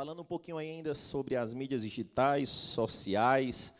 [0.00, 3.70] Falando um pouquinho ainda sobre as mídias digitais, sociais,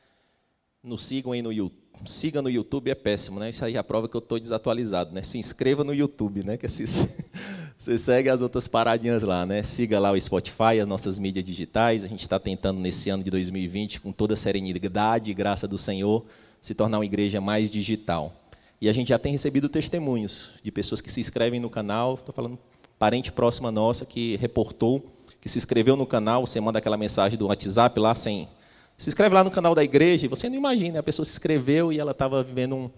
[0.85, 1.81] nos sigam aí no YouTube.
[2.05, 3.49] Siga no YouTube é péssimo, né?
[3.49, 5.23] Isso aí é a prova que eu estou desatualizado, né?
[5.23, 6.59] Se inscreva no YouTube, né?
[6.59, 6.85] Que assim,
[7.75, 9.63] você segue as outras paradinhas lá, né?
[9.63, 12.05] Siga lá o Spotify, as nossas mídias digitais.
[12.05, 15.79] A gente está tentando nesse ano de 2020, com toda a serenidade e graça do
[15.79, 16.27] Senhor,
[16.61, 18.31] se tornar uma igreja mais digital.
[18.79, 22.17] E a gente já tem recebido testemunhos de pessoas que se inscrevem no canal.
[22.17, 22.59] Estou falando
[22.99, 25.03] parente próxima nossa que reportou
[25.41, 28.49] que se inscreveu no canal, você manda aquela mensagem do WhatsApp lá sem.
[28.97, 31.99] Se inscreve lá no canal da igreja, você não imagina, a pessoa se inscreveu e
[31.99, 32.91] ela estava vivendo um,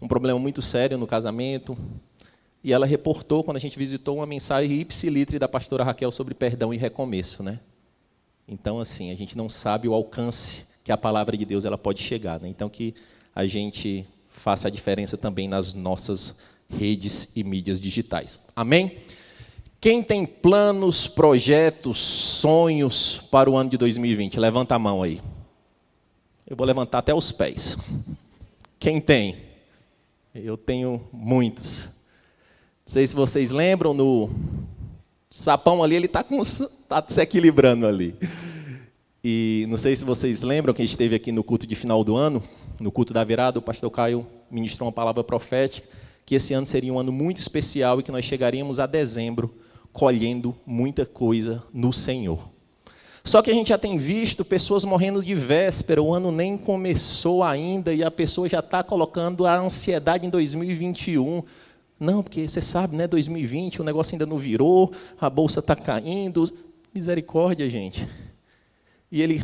[0.00, 1.76] um problema muito sério no casamento.
[2.64, 6.72] E ela reportou, quando a gente visitou, uma mensagem ipsilitre da pastora Raquel sobre perdão
[6.72, 7.42] e recomeço.
[7.42, 7.58] Né?
[8.46, 12.00] Então, assim, a gente não sabe o alcance que a palavra de Deus ela pode
[12.00, 12.40] chegar.
[12.40, 12.48] Né?
[12.48, 12.94] Então, que
[13.34, 16.36] a gente faça a diferença também nas nossas
[16.68, 18.40] redes e mídias digitais.
[18.56, 18.98] Amém?
[19.82, 24.38] Quem tem planos, projetos, sonhos para o ano de 2020?
[24.38, 25.20] Levanta a mão aí.
[26.48, 27.76] Eu vou levantar até os pés.
[28.78, 29.34] Quem tem?
[30.32, 31.86] Eu tenho muitos.
[32.86, 34.30] Não sei se vocês lembram, no
[35.28, 36.24] sapão ali, ele está
[36.88, 38.14] tá se equilibrando ali.
[39.24, 42.40] E não sei se vocês lembram, quem esteve aqui no culto de final do ano,
[42.78, 45.88] no culto da virada, o pastor Caio ministrou uma palavra profética,
[46.24, 49.52] que esse ano seria um ano muito especial e que nós chegaríamos a dezembro
[49.92, 52.50] colhendo muita coisa no Senhor.
[53.24, 57.44] Só que a gente já tem visto pessoas morrendo de véspera, o ano nem começou
[57.44, 61.42] ainda e a pessoa já está colocando a ansiedade em 2021.
[62.00, 63.06] Não, porque você sabe, né?
[63.06, 64.90] 2020 o negócio ainda não virou,
[65.20, 66.52] a bolsa está caindo.
[66.92, 68.08] Misericórdia, gente.
[69.10, 69.40] E ele,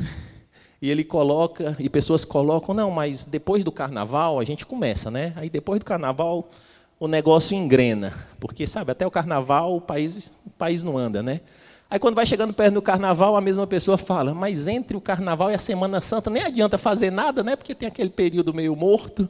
[0.82, 5.32] e ele coloca, e pessoas colocam, não, mas depois do carnaval a gente começa, né?
[5.36, 6.48] Aí depois do carnaval
[6.98, 8.12] o negócio engrena.
[8.40, 11.40] Porque, sabe, até o carnaval o país, o país não anda, né?
[11.90, 15.50] Aí quando vai chegando perto do carnaval, a mesma pessoa fala, mas entre o carnaval
[15.50, 17.56] e a Semana Santa nem adianta fazer nada, né?
[17.56, 19.26] Porque tem aquele período meio morto.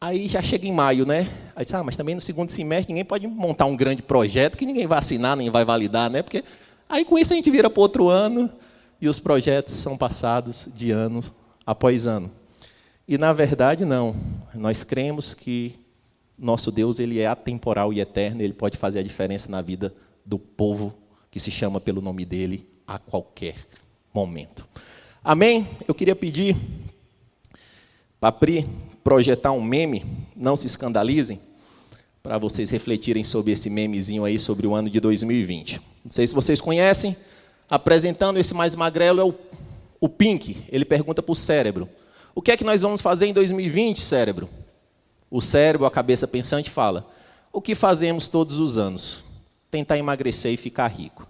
[0.00, 1.28] Aí já chega em maio, né?
[1.56, 4.64] Aí diz, ah, mas também no segundo semestre ninguém pode montar um grande projeto que
[4.64, 6.22] ninguém vai assinar, nem vai validar, né?
[6.22, 6.44] Porque
[6.88, 8.48] aí com isso a gente vira para outro ano
[9.00, 11.22] e os projetos são passados de ano
[11.66, 12.30] após ano.
[13.08, 14.14] E na verdade não.
[14.54, 15.74] Nós cremos que
[16.40, 20.38] nosso Deus ele é atemporal e eterno, ele pode fazer a diferença na vida do
[20.38, 20.94] povo
[21.30, 23.54] que se chama pelo nome dele a qualquer
[24.12, 24.66] momento.
[25.22, 25.68] Amém?
[25.86, 26.56] Eu queria pedir
[28.18, 28.66] para Pri
[29.04, 31.40] projetar um meme, não se escandalizem,
[32.22, 35.80] para vocês refletirem sobre esse memezinho aí sobre o ano de 2020.
[36.04, 37.16] Não sei se vocês conhecem,
[37.68, 39.34] apresentando esse mais magrelo é o,
[40.00, 40.64] o Pink.
[40.68, 41.88] Ele pergunta para o cérebro:
[42.34, 44.48] O que é que nós vamos fazer em 2020, cérebro?
[45.30, 47.06] O cérebro, a cabeça pensante fala:
[47.52, 49.24] o que fazemos todos os anos?
[49.70, 51.28] Tentar emagrecer e ficar rico.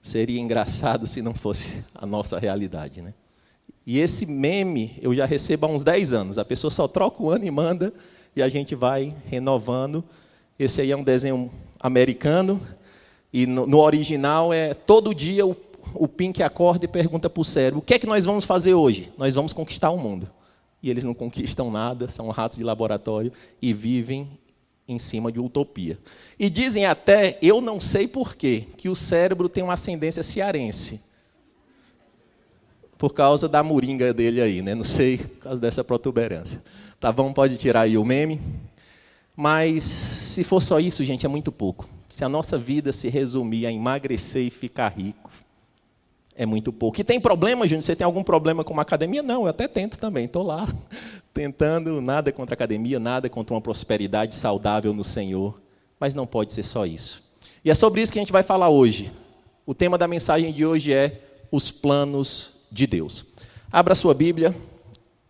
[0.00, 3.12] Seria engraçado se não fosse a nossa realidade, né?
[3.84, 6.38] E esse meme eu já recebo há uns 10 anos.
[6.38, 7.92] A pessoa só troca o ano e manda,
[8.36, 10.04] e a gente vai renovando.
[10.56, 11.50] Esse aí é um desenho
[11.80, 12.60] americano,
[13.32, 15.56] e no, no original é todo dia o,
[15.94, 18.74] o Pink acorda e pergunta para o cérebro: o que é que nós vamos fazer
[18.74, 19.12] hoje?
[19.18, 20.30] Nós vamos conquistar o mundo
[20.82, 24.28] e eles não conquistam nada, são ratos de laboratório e vivem
[24.86, 25.98] em cima de utopia.
[26.38, 31.00] E dizem até, eu não sei porquê, que o cérebro tem uma ascendência cearense.
[32.96, 34.74] Por causa da moringa dele aí, né?
[34.74, 36.62] Não sei, por causa dessa protuberância.
[36.98, 38.40] Tá bom, pode tirar aí o meme.
[39.36, 41.88] Mas se for só isso, gente, é muito pouco.
[42.08, 45.30] Se a nossa vida se resumir a emagrecer e ficar rico,
[46.38, 47.00] é muito pouco.
[47.00, 47.82] E tem problema, Júnior?
[47.82, 49.24] Você tem algum problema com uma academia?
[49.24, 50.26] Não, eu até tento também.
[50.26, 50.68] Estou lá
[51.34, 55.60] tentando nada contra a academia, nada contra uma prosperidade saudável no Senhor.
[55.98, 57.24] Mas não pode ser só isso.
[57.64, 59.10] E é sobre isso que a gente vai falar hoje.
[59.66, 63.24] O tema da mensagem de hoje é os planos de Deus.
[63.70, 64.54] Abra sua Bíblia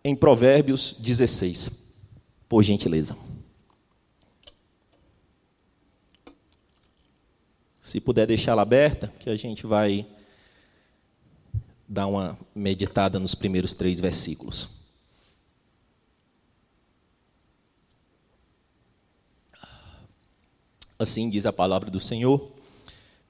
[0.03, 1.71] em Provérbios 16,
[2.47, 3.17] por gentileza.
[7.81, 10.05] Se puder deixá-la aberta, que a gente vai
[11.89, 14.69] dar uma meditada nos primeiros três versículos.
[20.99, 22.51] Assim diz a palavra do Senhor.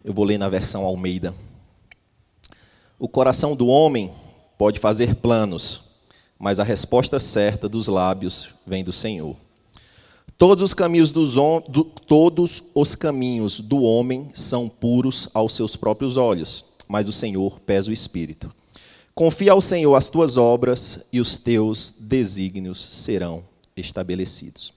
[0.03, 1.33] Eu vou ler na versão Almeida.
[2.97, 4.13] O coração do homem
[4.57, 5.81] pode fazer planos,
[6.38, 9.38] mas a resposta certa dos lábios vem do Senhor.
[10.38, 16.17] Todos os caminhos dos do, todos os caminhos do homem são puros aos seus próprios
[16.17, 18.51] olhos mas o Senhor pesa o espírito.
[19.13, 23.44] Confia ao Senhor as tuas obras e os teus desígnios serão
[23.77, 24.74] estabelecidos.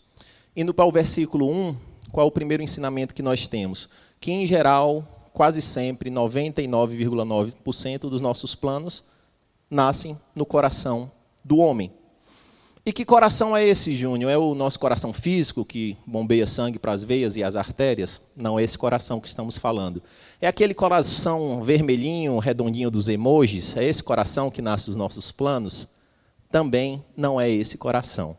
[0.54, 1.74] Indo para o versículo 1,
[2.12, 3.88] qual é o primeiro ensinamento que nós temos?
[4.20, 9.02] Que, em geral, quase sempre, 99,9% dos nossos planos
[9.70, 11.10] nascem no coração
[11.42, 11.90] do homem.
[12.84, 14.28] E que coração é esse, Júnior?
[14.28, 18.20] É o nosso coração físico que bombeia sangue para as veias e as artérias?
[18.34, 20.02] Não é esse coração que estamos falando.
[20.40, 23.76] É aquele coração vermelhinho, redondinho dos emojis?
[23.76, 25.86] É esse coração que nasce dos nossos planos?
[26.50, 28.36] Também não é esse coração.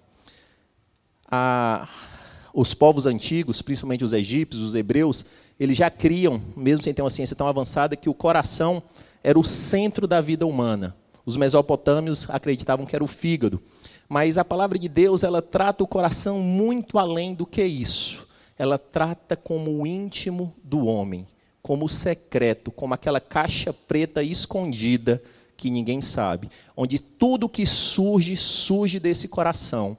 [2.53, 5.23] Os povos antigos, principalmente os egípcios, os hebreus,
[5.57, 8.83] eles já criam, mesmo sem ter uma ciência tão avançada, que o coração
[9.23, 10.97] era o centro da vida humana.
[11.25, 13.61] Os mesopotâmios acreditavam que era o fígado.
[14.07, 18.27] Mas a palavra de Deus, ela trata o coração muito além do que isso.
[18.57, 21.27] Ela trata como o íntimo do homem,
[21.61, 25.21] como o secreto, como aquela caixa preta escondida
[25.55, 29.97] que ninguém sabe, onde tudo que surge, surge desse coração.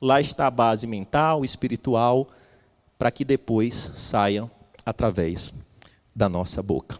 [0.00, 2.26] Lá está a base mental, espiritual,
[2.98, 4.50] para que depois saia
[4.84, 5.52] através
[6.14, 6.98] da nossa boca.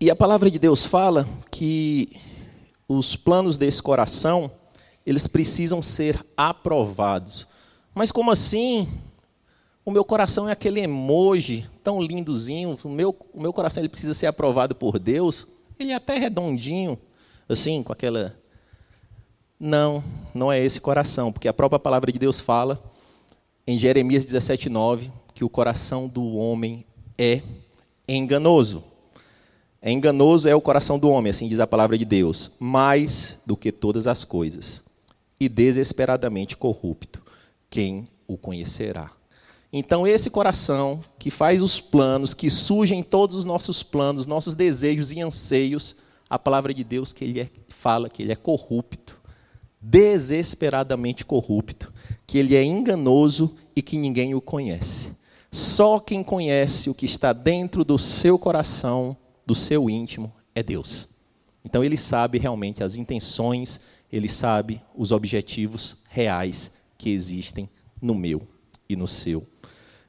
[0.00, 2.16] E a palavra de Deus fala que
[2.88, 4.50] os planos desse coração,
[5.04, 7.46] eles precisam ser aprovados.
[7.94, 8.88] Mas como assim?
[9.84, 14.12] O meu coração é aquele emoji tão lindozinho, o meu, o meu coração ele precisa
[14.12, 15.46] ser aprovado por Deus.
[15.78, 16.98] Ele é até redondinho,
[17.48, 18.34] assim, com aquela.
[19.58, 20.02] Não,
[20.34, 22.82] não é esse coração, porque a própria palavra de Deus fala
[23.66, 26.84] em Jeremias 17,9 que o coração do homem
[27.16, 27.42] é
[28.08, 28.82] enganoso.
[29.86, 33.56] É enganoso é o coração do homem, assim diz a palavra de Deus, mais do
[33.56, 34.82] que todas as coisas,
[35.38, 37.22] e desesperadamente corrupto.
[37.70, 39.12] Quem o conhecerá?
[39.72, 45.12] Então, esse coração que faz os planos, que surgem todos os nossos planos, nossos desejos
[45.12, 45.94] e anseios,
[46.28, 49.16] a palavra de Deus que ele é, fala que ele é corrupto,
[49.80, 51.92] desesperadamente corrupto,
[52.26, 55.12] que ele é enganoso e que ninguém o conhece.
[55.52, 59.16] Só quem conhece o que está dentro do seu coração
[59.46, 61.08] do seu íntimo é Deus.
[61.64, 63.80] Então ele sabe realmente as intenções,
[64.12, 67.68] ele sabe os objetivos reais que existem
[68.02, 68.42] no meu
[68.88, 69.46] e no seu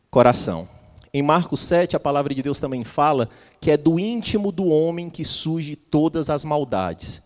[0.10, 0.68] coração.
[1.14, 3.30] Em Marcos 7, a palavra de Deus também fala
[3.60, 7.22] que é do íntimo do homem que surge todas as maldades.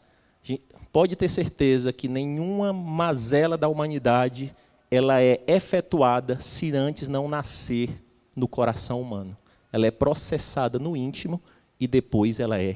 [0.94, 4.54] Pode ter certeza que nenhuma mazela da humanidade
[4.90, 8.02] ela é efetuada se antes não nascer
[8.36, 9.38] no coração humano.
[9.72, 11.42] Ela é processada no íntimo
[11.81, 12.75] e depois ela é,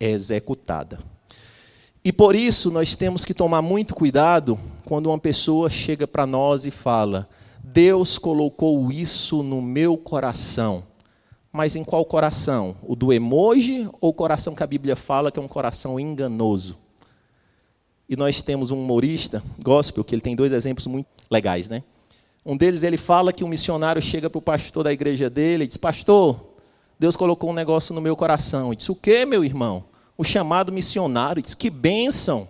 [0.00, 0.98] executada.
[2.04, 6.66] E por isso nós temos que tomar muito cuidado quando uma pessoa chega para nós
[6.66, 7.28] e fala:
[7.62, 10.82] Deus colocou isso no meu coração.
[11.52, 12.74] Mas em qual coração?
[12.82, 16.78] O do emoji ou o coração que a Bíblia fala que é um coração enganoso?
[18.08, 21.84] E nós temos um humorista, gospel, que ele tem dois exemplos muito legais, né?
[22.44, 25.66] Um deles ele fala que um missionário chega para o pastor da igreja dele e
[25.68, 26.51] diz: Pastor,
[27.02, 28.72] Deus colocou um negócio no meu coração.
[28.72, 29.84] E disse: O que, meu irmão?
[30.16, 31.40] O chamado missionário.
[31.40, 32.48] E disse: Que bênção.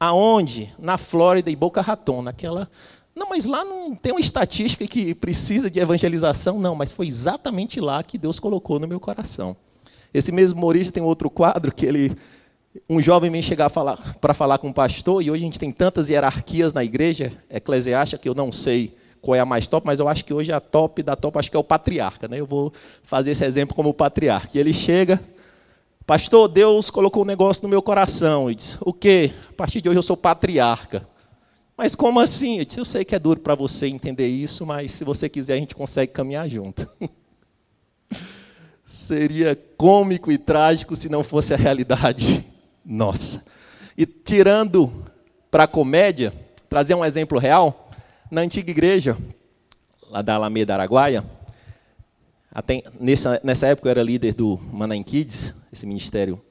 [0.00, 0.74] Aonde?
[0.80, 2.68] Na Flórida e Boca Raton, naquela.
[3.14, 7.78] Não, mas lá não tem uma estatística que precisa de evangelização, não, mas foi exatamente
[7.78, 9.56] lá que Deus colocou no meu coração.
[10.12, 12.16] Esse mesmo humorista tem outro quadro que ele
[12.90, 13.70] um jovem vem chegar
[14.20, 18.20] para falar com um pastor, e hoje a gente tem tantas hierarquias na igreja eclesiástica
[18.20, 20.60] que eu não sei qual é a mais top, mas eu acho que hoje a
[20.60, 22.38] top da top acho que é o patriarca, né?
[22.38, 24.50] Eu vou fazer esse exemplo como patriarca.
[24.54, 25.18] E ele chega,
[26.06, 28.50] pastor, Deus colocou um negócio no meu coração.
[28.50, 29.32] E diz, o quê?
[29.48, 31.08] A partir de hoje eu sou patriarca.
[31.76, 32.58] Mas como assim?
[32.58, 35.54] Eu disse, eu sei que é duro para você entender isso, mas se você quiser
[35.54, 36.88] a gente consegue caminhar junto.
[38.84, 42.44] Seria cômico e trágico se não fosse a realidade
[42.84, 43.42] nossa.
[43.96, 44.92] E tirando
[45.50, 46.32] para a comédia,
[46.68, 47.83] trazer um exemplo real,
[48.34, 49.16] na antiga igreja,
[50.10, 51.24] lá da Alameda Araguaia,
[52.50, 56.42] até nessa, nessa época eu era líder do Manaim Kids, esse ministério,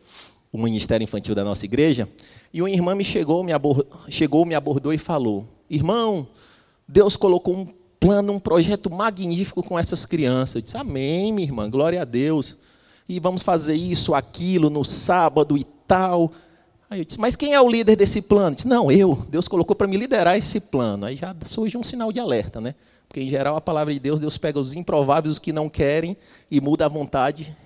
[0.50, 2.08] o ministério infantil da nossa igreja,
[2.54, 6.26] e uma irmã me chegou, me abordou, chegou, me abordou e falou: Irmão,
[6.88, 7.68] Deus colocou um
[8.00, 10.56] plano, um projeto magnífico com essas crianças.
[10.56, 12.56] Eu disse: Amém, minha irmã, glória a Deus.
[13.10, 16.32] E vamos fazer isso, aquilo, no sábado e tal.
[16.94, 18.56] Aí eu disse, mas quem é o líder desse plano?
[18.56, 19.18] Disse, não, eu.
[19.28, 21.08] Deus colocou para me liderar esse plano.
[21.08, 22.76] Aí já surge um sinal de alerta, né?
[23.08, 26.16] Porque, em geral, a palavra de Deus, Deus pega os improváveis, os que não querem,
[26.52, 27.58] e muda a vontade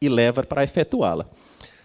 [0.00, 1.26] e leva para efetuá-la.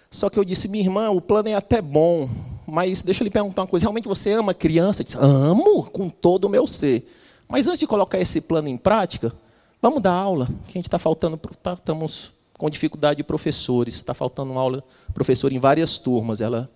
[0.10, 2.27] Só que eu disse, minha irmã, o plano é até bom,
[2.66, 5.04] mas deixa eu lhe perguntar uma coisa: realmente você ama criança?
[5.04, 7.08] Eu disse, amo com todo o meu ser.
[7.48, 9.32] Mas antes de colocar esse plano em prática,
[9.80, 14.16] vamos dar aula, que a gente está faltando, tá, estamos com dificuldade de professores, está
[14.16, 16.42] faltando uma aula, professor em várias turmas.
[16.42, 16.68] Ela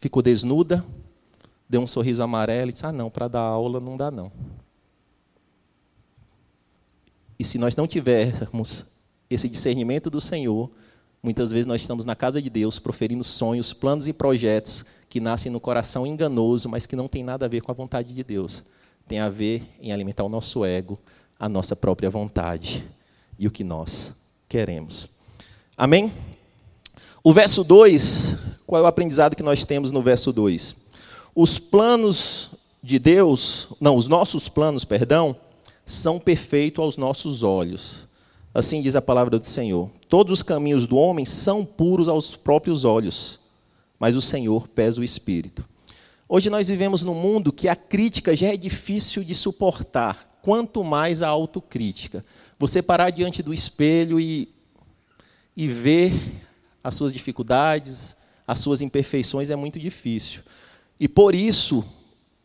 [0.00, 0.84] ficou desnuda,
[1.68, 4.30] deu um sorriso amarelo e disse: Ah, não, para dar aula não dá, não.
[7.38, 8.86] E se nós não tivermos
[9.28, 10.70] esse discernimento do Senhor,
[11.22, 15.50] muitas vezes nós estamos na casa de Deus proferindo sonhos, planos e projetos que nascem
[15.50, 18.64] no coração enganoso, mas que não tem nada a ver com a vontade de Deus.
[19.08, 20.98] Tem a ver em alimentar o nosso ego,
[21.38, 22.84] a nossa própria vontade
[23.38, 24.14] e o que nós
[24.48, 25.08] queremos.
[25.76, 26.12] Amém?
[27.24, 28.34] O verso 2,
[28.66, 30.74] qual é o aprendizado que nós temos no verso 2?
[31.32, 32.50] Os planos
[32.82, 35.36] de Deus, não, os nossos planos, perdão,
[35.86, 38.08] são perfeitos aos nossos olhos.
[38.52, 39.88] Assim diz a palavra do Senhor.
[40.08, 43.38] Todos os caminhos do homem são puros aos próprios olhos,
[44.00, 45.64] mas o Senhor pesa o espírito.
[46.28, 51.22] Hoje nós vivemos num mundo que a crítica já é difícil de suportar, quanto mais
[51.22, 52.24] a autocrítica.
[52.58, 54.48] Você parar diante do espelho e,
[55.56, 56.12] e ver
[56.82, 60.42] as suas dificuldades, as suas imperfeições é muito difícil.
[60.98, 61.84] E por isso,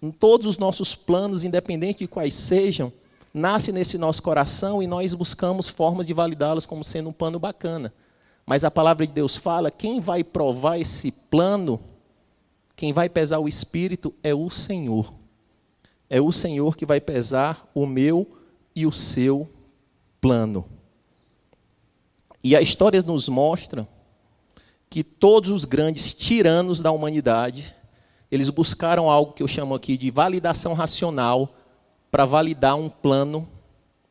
[0.01, 2.91] em todos os nossos planos, independente de quais sejam,
[3.34, 7.94] nasce nesse nosso coração e nós buscamos formas de validá-los como sendo um plano bacana.
[8.46, 11.79] Mas a palavra de Deus fala: quem vai provar esse plano,
[12.75, 15.13] quem vai pesar o espírito é o Senhor.
[16.10, 18.38] É o Senhor que vai pesar o meu
[18.74, 19.50] e o seu
[20.22, 20.65] plano.
[22.44, 23.88] E a história nos mostra
[24.89, 27.75] que todos os grandes tiranos da humanidade,
[28.32, 31.56] eles buscaram algo que eu chamo aqui de validação racional
[32.10, 33.48] para validar um plano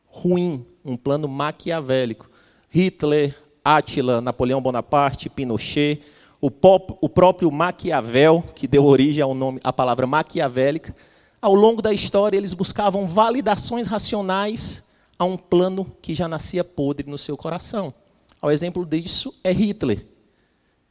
[0.05, 2.29] ruim, um plano maquiavélico.
[2.69, 6.01] Hitler, Átila, Napoleão Bonaparte, Pinochet,
[6.39, 10.95] o, pop, o próprio Maquiavel, que deu origem ao nome, à palavra maquiavélica,
[11.41, 14.83] ao longo da história eles buscavam validações racionais
[15.17, 17.93] a um plano que já nascia podre no seu coração.
[18.41, 20.05] O exemplo disso é Hitler,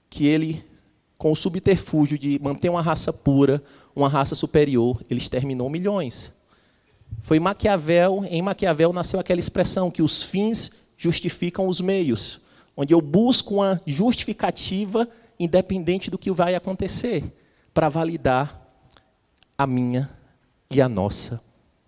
[0.08, 0.64] que ele,
[1.18, 3.62] com o subterfúgio de manter uma raça pura,
[3.94, 6.32] uma raça superior, ele exterminou milhões.
[7.20, 12.40] Foi Maquiavel, em Maquiavel nasceu aquela expressão que os fins justificam os meios,
[12.76, 15.08] onde eu busco uma justificativa
[15.38, 17.24] independente do que vai acontecer,
[17.72, 18.62] para validar
[19.56, 20.10] a minha
[20.70, 21.40] e a nossa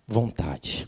[0.07, 0.87] vontade.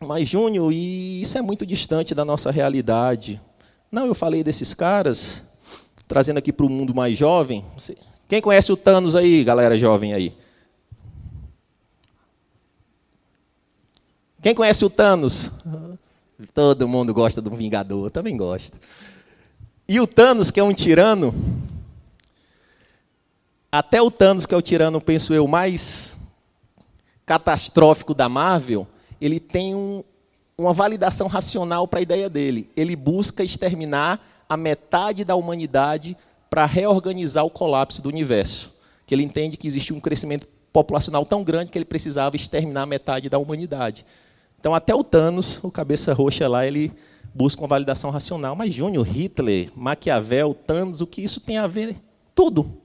[0.00, 3.40] Mas, Júnior, e isso é muito distante da nossa realidade.
[3.90, 5.42] Não, eu falei desses caras,
[6.08, 7.64] trazendo aqui para o mundo mais jovem.
[8.26, 10.32] Quem conhece o Thanos aí, galera jovem aí?
[14.42, 15.52] Quem conhece o Thanos?
[16.54, 18.78] Todo mundo gosta do Vingador, eu também gosto.
[19.86, 21.34] E o Thanos, que é um tirano,
[23.70, 26.16] até o Thanos, que é o tirano, penso eu, mais
[27.26, 28.86] catastrófico da Marvel,
[29.20, 30.02] ele tem um,
[30.56, 32.70] uma validação racional para a ideia dele.
[32.74, 36.16] Ele busca exterminar a metade da humanidade
[36.48, 38.72] para reorganizar o colapso do universo.
[39.06, 43.28] Que ele entende que existe um crescimento populacional tão grande que ele precisava exterminar metade
[43.28, 44.04] da humanidade.
[44.58, 46.92] Então, até o Thanos, o cabeça roxa lá, ele
[47.34, 48.56] busca uma validação racional.
[48.56, 51.96] Mas Júnior, Hitler, Maquiavel, Thanos, o que isso tem a ver?
[52.34, 52.78] Tudo.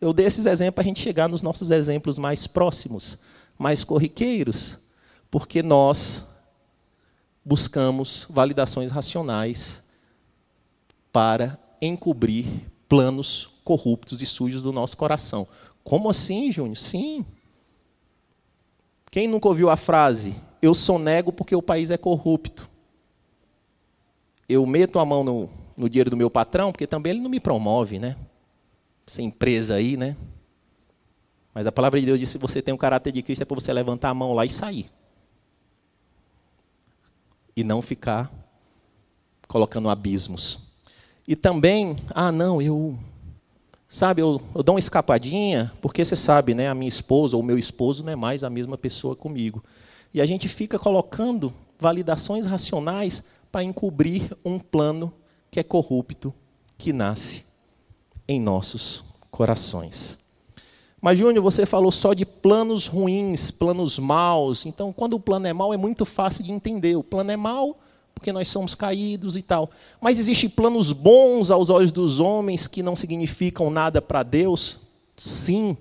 [0.00, 3.18] Eu dei esses exemplos para a gente chegar nos nossos exemplos mais próximos,
[3.58, 4.78] mais corriqueiros,
[5.30, 6.24] porque nós
[7.44, 9.82] buscamos validações racionais
[11.12, 12.46] para encobrir
[12.88, 15.46] planos corruptos e sujos do nosso coração.
[15.82, 16.76] Como assim, Júnior?
[16.76, 17.24] Sim.
[19.10, 22.68] Quem nunca ouviu a frase eu sonego porque o país é corrupto.
[24.48, 27.40] Eu meto a mão no, no dinheiro do meu patrão, porque também ele não me
[27.40, 28.16] promove, né?
[29.06, 30.16] Essa empresa aí, né?
[31.54, 33.54] Mas a palavra de Deus diz: se você tem o caráter de Cristo, é para
[33.54, 34.90] você levantar a mão lá e sair.
[37.56, 38.30] E não ficar
[39.48, 40.69] colocando abismos.
[41.30, 42.98] E também, ah, não, eu.
[43.88, 46.68] Sabe, eu, eu dou uma escapadinha, porque você sabe, né?
[46.68, 49.62] A minha esposa ou o meu esposo não é mais a mesma pessoa comigo.
[50.12, 53.22] E a gente fica colocando validações racionais
[53.52, 55.12] para encobrir um plano
[55.52, 56.34] que é corrupto,
[56.76, 57.44] que nasce
[58.26, 60.18] em nossos corações.
[61.00, 64.66] Mas, Júnior, você falou só de planos ruins, planos maus.
[64.66, 66.96] Então, quando o plano é mau, é muito fácil de entender.
[66.96, 67.78] O plano é mau
[68.20, 69.70] porque nós somos caídos e tal.
[69.98, 74.78] Mas existem planos bons aos olhos dos homens que não significam nada para Deus?
[75.16, 75.74] Sim,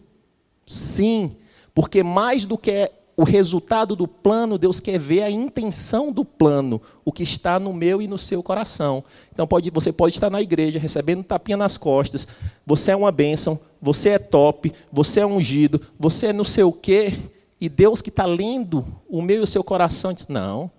[0.65, 1.35] sim.
[1.75, 6.81] Porque mais do que o resultado do plano, Deus quer ver a intenção do plano,
[7.03, 9.03] o que está no meu e no seu coração.
[9.33, 12.25] Então pode, você pode estar na igreja recebendo tapinha nas costas,
[12.65, 16.71] você é uma bênção, você é top, você é ungido, você é não sei o
[16.71, 17.13] quê,
[17.59, 20.71] e Deus que está lendo o meu e o seu coração diz: não,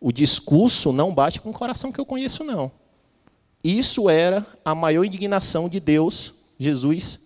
[0.00, 2.72] o discurso não bate com o coração que eu conheço, não.
[3.62, 7.20] Isso era a maior indignação de Deus, Jesus,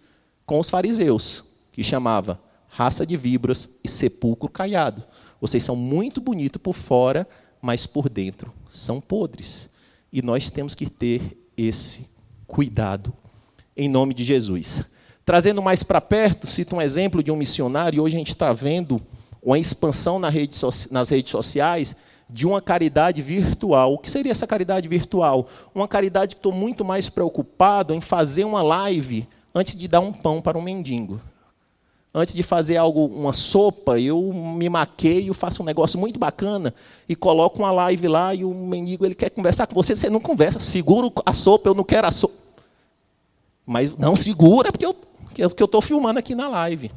[0.44, 5.04] com os fariseus, que chamava raça de víboras e sepulcro caiado.
[5.40, 7.28] Vocês são muito bonitos por fora,
[7.62, 9.68] mas por dentro são podres.
[10.12, 12.08] E nós temos que ter esse
[12.46, 13.12] cuidado,
[13.76, 14.82] em nome de Jesus.
[15.24, 19.00] Trazendo mais para perto, cito um exemplo de um missionário, hoje a gente está vendo
[19.40, 20.34] uma expansão nas
[21.08, 21.94] redes sociais
[22.34, 23.94] de uma caridade virtual.
[23.94, 25.46] O que seria essa caridade virtual?
[25.72, 30.12] Uma caridade que estou muito mais preocupado em fazer uma live antes de dar um
[30.12, 31.20] pão para um mendigo.
[32.12, 36.74] Antes de fazer algo, uma sopa, eu me maqueio, faço um negócio muito bacana
[37.08, 40.18] e coloco uma live lá e o mendigo ele quer conversar com você, você não
[40.18, 42.34] conversa, segura a sopa, eu não quero a sopa.
[43.64, 46.90] Mas não segura, porque eu estou filmando aqui na live.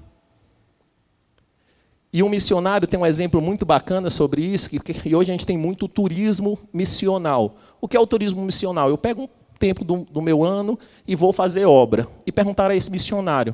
[2.12, 5.46] E um missionário tem um exemplo muito bacana sobre isso, que, que hoje a gente
[5.46, 7.58] tem muito turismo missional.
[7.82, 8.90] O que é o turismo missional?
[8.90, 12.08] Eu pego um tempo do, do meu ano e vou fazer obra.
[12.26, 13.54] E perguntar a esse missionário,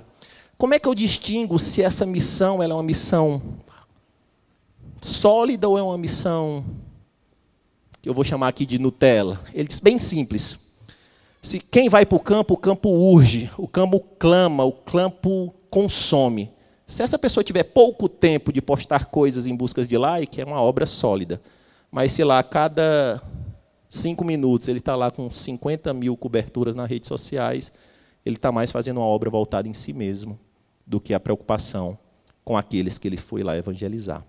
[0.58, 3.42] como é que eu distingo se essa missão é uma missão
[5.02, 6.64] sólida ou é uma missão
[8.02, 9.42] que eu vou chamar aqui de Nutella?
[9.54, 10.58] Ele diz bem simples.
[11.42, 16.53] Se quem vai para o campo, o campo urge, o campo clama, o campo consome.
[16.94, 20.62] Se essa pessoa tiver pouco tempo de postar coisas em busca de like, é uma
[20.62, 21.42] obra sólida.
[21.90, 23.20] Mas se lá a cada
[23.90, 27.74] cinco minutos ele está lá com 50 mil coberturas nas redes sociais,
[28.24, 30.40] ele está mais fazendo uma obra voltada em si mesmo
[30.86, 31.98] do que a preocupação
[32.46, 34.24] com aqueles que ele foi lá evangelizar.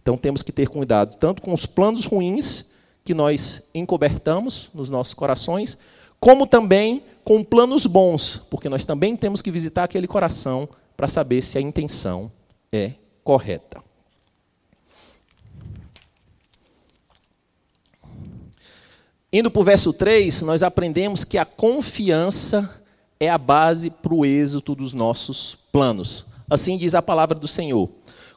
[0.00, 2.64] Então temos que ter cuidado tanto com os planos ruins
[3.04, 5.76] que nós encobertamos nos nossos corações,
[6.18, 11.42] como também com planos bons, porque nós também temos que visitar aquele coração para saber
[11.42, 12.30] se a intenção
[12.72, 13.84] é correta.
[19.32, 22.82] Indo para o verso 3, nós aprendemos que a confiança
[23.18, 26.24] é a base para o êxito dos nossos planos.
[26.48, 27.90] Assim diz a palavra do Senhor.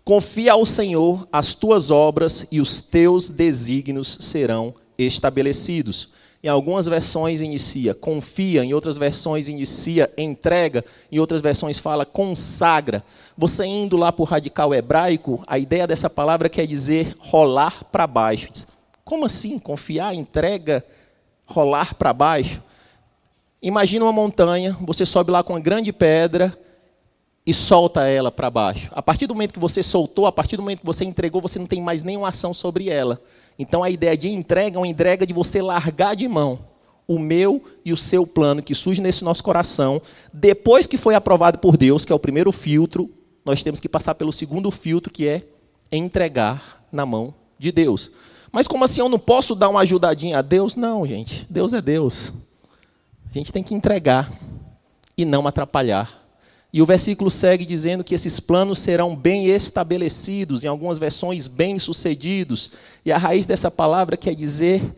[0.03, 6.09] Confia ao Senhor as tuas obras e os teus desígnios serão estabelecidos.
[6.41, 13.03] Em algumas versões inicia confia, em outras versões inicia entrega, em outras versões fala consagra.
[13.37, 18.07] Você indo lá para o radical hebraico, a ideia dessa palavra quer dizer rolar para
[18.07, 18.47] baixo.
[19.03, 19.59] Como assim?
[19.59, 20.85] Confiar, entrega,
[21.45, 22.63] rolar para baixo?
[23.61, 26.57] Imagina uma montanha, você sobe lá com uma grande pedra
[27.50, 28.92] e solta ela para baixo.
[28.94, 31.57] A partir do momento que você soltou, a partir do momento que você entregou, você
[31.57, 33.20] não tem mais nenhuma ação sobre ela.
[33.57, 36.59] Então a ideia de entrega é uma entrega de você largar de mão
[37.07, 40.00] o meu e o seu plano que surge nesse nosso coração.
[40.31, 43.09] Depois que foi aprovado por Deus, que é o primeiro filtro,
[43.44, 45.42] nós temos que passar pelo segundo filtro, que é
[45.92, 48.12] entregar na mão de Deus.
[48.51, 50.75] Mas como assim eu não posso dar uma ajudadinha a Deus?
[50.75, 51.48] Não, gente.
[51.50, 52.31] Deus é Deus.
[53.27, 54.31] A gente tem que entregar
[55.18, 56.28] e não atrapalhar
[56.72, 62.70] e o versículo segue dizendo que esses planos serão bem estabelecidos, em algumas versões, bem-sucedidos.
[63.03, 64.96] E a raiz dessa palavra quer dizer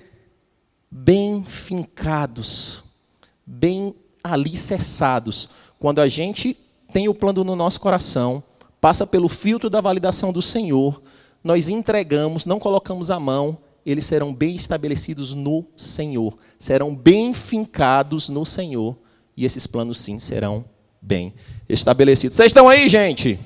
[0.89, 2.83] bem fincados,
[3.45, 5.47] bem alicerçados.
[5.79, 6.57] Quando a gente
[6.91, 8.43] tem o plano no nosso coração,
[8.81, 11.01] passa pelo filtro da validação do Senhor,
[11.41, 18.27] nós entregamos, não colocamos a mão, eles serão bem estabelecidos no Senhor, serão bem fincados
[18.27, 18.97] no Senhor,
[19.37, 20.65] e esses planos sim serão
[21.01, 21.33] bem
[21.67, 22.33] estabelecido.
[22.33, 23.39] Vocês estão aí, gente?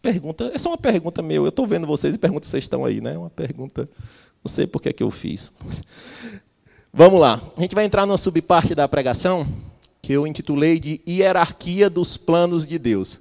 [0.00, 1.44] Pergunta, essa é uma pergunta meu.
[1.44, 3.18] Eu estou vendo vocês e pergunto se vocês estão aí, né?
[3.18, 3.88] Uma pergunta.
[4.42, 5.50] Não sei por que, é que eu fiz.
[6.92, 7.42] Vamos lá.
[7.56, 9.46] A gente vai entrar numa subparte da pregação
[10.00, 13.20] que eu intitulei de Hierarquia dos Planos de Deus.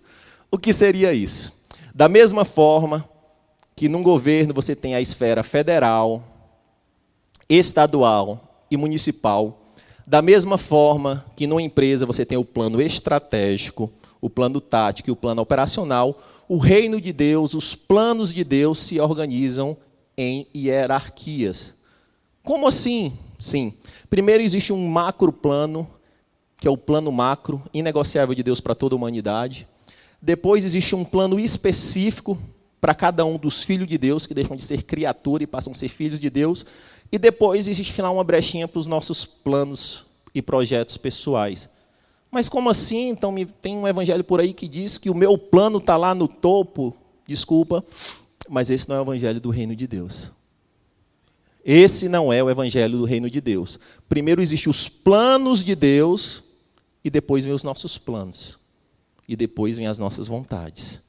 [0.51, 1.51] O que seria isso?
[1.93, 3.07] Da mesma forma
[3.75, 6.23] que num governo você tem a esfera federal,
[7.49, 9.62] estadual e municipal,
[10.05, 15.11] da mesma forma que numa empresa você tem o plano estratégico, o plano tático e
[15.11, 19.77] o plano operacional, o reino de Deus, os planos de Deus se organizam
[20.17, 21.75] em hierarquias.
[22.41, 23.13] Como assim?
[23.39, 23.73] Sim.
[24.09, 25.87] Primeiro existe um macro plano,
[26.57, 29.67] que é o plano macro, inegociável de Deus para toda a humanidade.
[30.21, 32.37] Depois existe um plano específico
[32.79, 35.73] para cada um dos filhos de Deus, que deixam de ser criatura e passam a
[35.73, 36.65] ser filhos de Deus.
[37.13, 41.69] E depois existe lá uma brechinha para os nossos planos e projetos pessoais.
[42.31, 43.09] Mas como assim?
[43.09, 46.27] Então tem um evangelho por aí que diz que o meu plano está lá no
[46.27, 46.91] topo.
[47.27, 47.85] Desculpa,
[48.49, 50.31] mas esse não é o evangelho do reino de Deus.
[51.63, 53.79] Esse não é o evangelho do reino de Deus.
[54.09, 56.43] Primeiro existem os planos de Deus
[57.03, 58.57] e depois vem os nossos planos.
[59.27, 60.99] E depois vem as nossas vontades.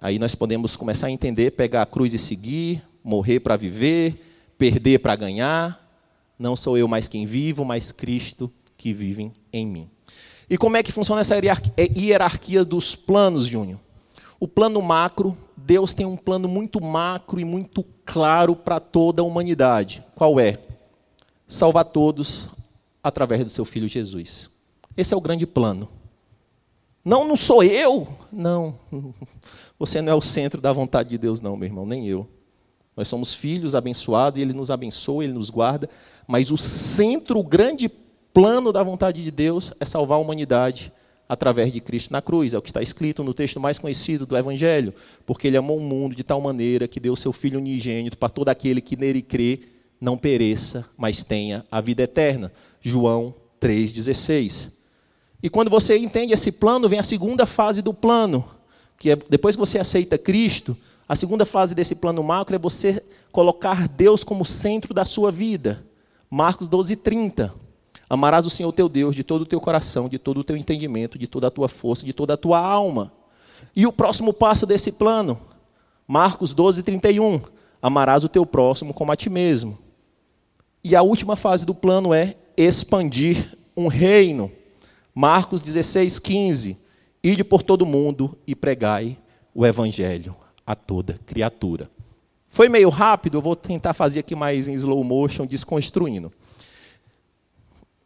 [0.00, 4.31] Aí nós podemos começar a entender, pegar a cruz e seguir, morrer para viver,
[4.70, 5.78] perder para ganhar.
[6.38, 9.90] Não sou eu mais quem vivo, mas Cristo que vive em mim.
[10.48, 11.34] E como é que funciona essa
[11.96, 13.80] hierarquia dos planos, Júnior?
[14.42, 19.24] o plano macro, Deus tem um plano muito macro e muito claro para toda a
[19.24, 20.02] humanidade.
[20.16, 20.58] Qual é?
[21.46, 22.48] Salvar todos
[23.04, 24.50] através do seu filho Jesus.
[24.96, 25.88] Esse é o grande plano.
[27.04, 28.08] Não, não sou eu.
[28.32, 28.74] Não.
[29.78, 32.28] Você não é o centro da vontade de Deus, não, meu irmão, nem eu.
[32.96, 35.88] Nós somos filhos abençoados e Ele nos abençoa, Ele nos guarda,
[36.26, 37.90] mas o centro, o grande
[38.32, 40.92] plano da vontade de Deus é salvar a humanidade
[41.28, 42.52] através de Cristo na cruz.
[42.52, 44.92] É o que está escrito no texto mais conhecido do Evangelho.
[45.24, 48.48] Porque ele amou o mundo de tal maneira que deu seu Filho unigênito para todo
[48.48, 49.60] aquele que nele crê
[50.00, 52.52] não pereça, mas tenha a vida eterna.
[52.80, 54.70] João 3,16.
[55.42, 58.44] E quando você entende esse plano, vem a segunda fase do plano,
[58.98, 60.76] que é depois que você aceita Cristo,
[61.08, 65.84] a segunda fase desse plano macro é você colocar Deus como centro da sua vida.
[66.30, 67.52] Marcos 12, 30.
[68.08, 71.18] Amarás o Senhor teu Deus de todo o teu coração, de todo o teu entendimento,
[71.18, 73.12] de toda a tua força, de toda a tua alma.
[73.74, 75.38] E o próximo passo desse plano,
[76.06, 77.40] Marcos 12, 31.
[77.80, 79.78] Amarás o teu próximo como a ti mesmo.
[80.84, 84.52] E a última fase do plano é expandir um reino.
[85.14, 86.76] Marcos 16, 15.
[87.22, 89.18] Ide por todo mundo e pregai
[89.54, 91.90] o evangelho a toda criatura.
[92.48, 96.30] Foi meio rápido, eu vou tentar fazer aqui mais em slow motion, desconstruindo.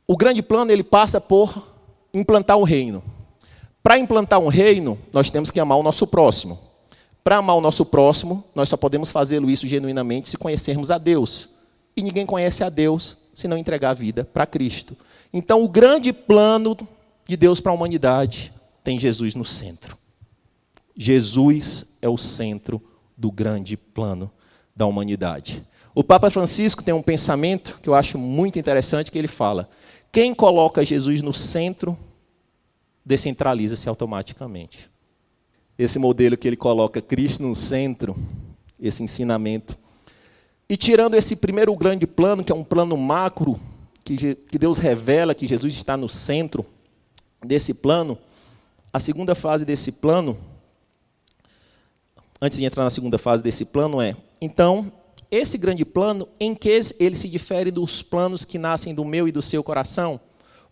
[0.07, 1.75] O grande plano ele passa por
[2.15, 3.03] implantar um reino.
[3.83, 6.59] Para implantar um reino, nós temos que amar o nosso próximo.
[7.25, 11.49] Para amar o nosso próximo, nós só podemos fazê-lo isso genuinamente se conhecermos a Deus.
[11.97, 14.97] E ninguém conhece a Deus se não entregar a vida para Cristo.
[15.33, 16.77] Então, o grande plano
[17.29, 18.53] de Deus para a humanidade
[18.85, 19.99] tem Jesus no centro.
[20.97, 22.83] Jesus é o centro
[23.17, 24.31] do grande plano
[24.75, 25.65] da humanidade.
[25.95, 29.69] O Papa Francisco tem um pensamento que eu acho muito interessante que ele fala:
[30.11, 31.97] quem coloca Jesus no centro,
[33.05, 34.91] descentraliza-se automaticamente.
[35.79, 38.17] Esse modelo que ele coloca Cristo no centro,
[38.81, 39.79] esse ensinamento.
[40.69, 43.61] E tirando esse primeiro grande plano, que é um plano macro,
[44.03, 46.65] que, Deus revela que Jesus está no centro
[47.45, 48.19] desse plano,
[48.93, 50.37] a segunda fase desse plano,
[52.47, 54.93] antes de entrar na segunda fase desse plano, é: então,
[55.31, 59.33] esse grande plano, em que ele se difere dos planos que nascem do meu e
[59.33, 60.21] do seu coração?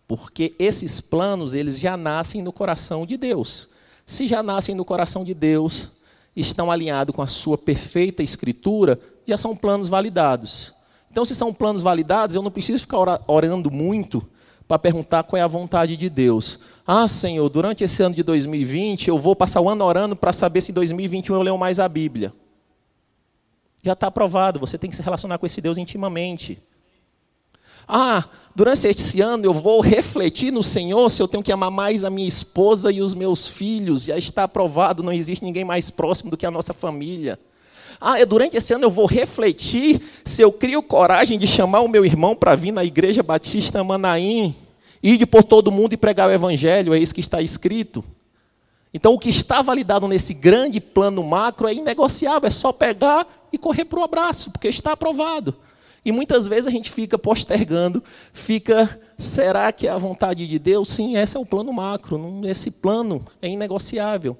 [0.07, 3.67] Porque esses planos, eles já nascem no coração de Deus.
[4.05, 5.91] Se já nascem no coração de Deus,
[6.35, 10.73] estão alinhados com a sua perfeita escritura, já são planos validados.
[11.09, 14.27] Então, se são planos validados, eu não preciso ficar orando muito
[14.67, 16.59] para perguntar qual é a vontade de Deus.
[16.85, 20.61] Ah, Senhor, durante esse ano de 2020, eu vou passar o ano orando para saber
[20.61, 22.33] se em 2021 eu leio mais a Bíblia
[23.85, 26.59] já está aprovado, você tem que se relacionar com esse Deus intimamente.
[27.87, 32.03] Ah, durante esse ano eu vou refletir no Senhor se eu tenho que amar mais
[32.03, 34.05] a minha esposa e os meus filhos.
[34.05, 37.39] Já está aprovado, não existe ninguém mais próximo do que a nossa família.
[37.99, 42.05] Ah, durante esse ano eu vou refletir se eu crio coragem de chamar o meu
[42.05, 44.55] irmão para vir na Igreja Batista Manaim,
[45.01, 48.03] ir por todo mundo e pregar o Evangelho, é isso que está escrito.
[48.93, 53.57] Então, o que está validado nesse grande plano macro é inegociável, é só pegar e
[53.57, 55.53] correr para o abraço, porque está aprovado.
[56.05, 60.87] E muitas vezes a gente fica postergando, fica, será que é a vontade de Deus?
[60.87, 64.37] Sim, esse é o plano macro, esse plano é inegociável.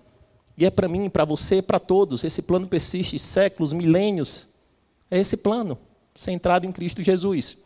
[0.58, 4.48] E é para mim, para você, para todos, esse plano persiste séculos, milênios.
[5.12, 5.78] É esse plano,
[6.13, 7.58] centrado em Cristo Jesus.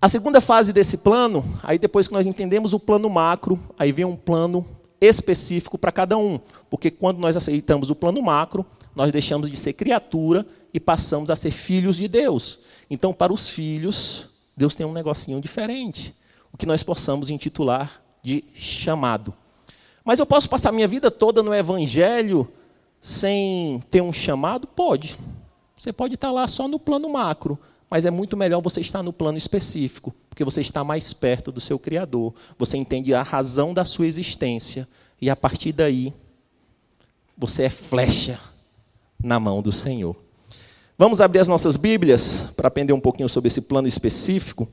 [0.00, 4.04] A segunda fase desse plano, aí depois que nós entendemos o plano macro, aí vem
[4.04, 4.66] um plano
[5.00, 6.38] específico para cada um.
[6.68, 11.36] Porque quando nós aceitamos o plano macro, nós deixamos de ser criatura e passamos a
[11.36, 12.58] ser filhos de Deus.
[12.90, 16.14] Então, para os filhos, Deus tem um negocinho diferente.
[16.52, 19.32] O que nós possamos intitular de chamado.
[20.06, 22.48] Mas eu posso passar minha vida toda no evangelho
[23.02, 24.68] sem ter um chamado?
[24.68, 25.18] Pode.
[25.76, 27.58] Você pode estar lá só no plano macro,
[27.90, 31.60] mas é muito melhor você estar no plano específico, porque você está mais perto do
[31.60, 34.86] seu Criador, você entende a razão da sua existência,
[35.20, 36.14] e a partir daí,
[37.36, 38.38] você é flecha
[39.20, 40.14] na mão do Senhor.
[40.96, 44.68] Vamos abrir as nossas Bíblias para aprender um pouquinho sobre esse plano específico.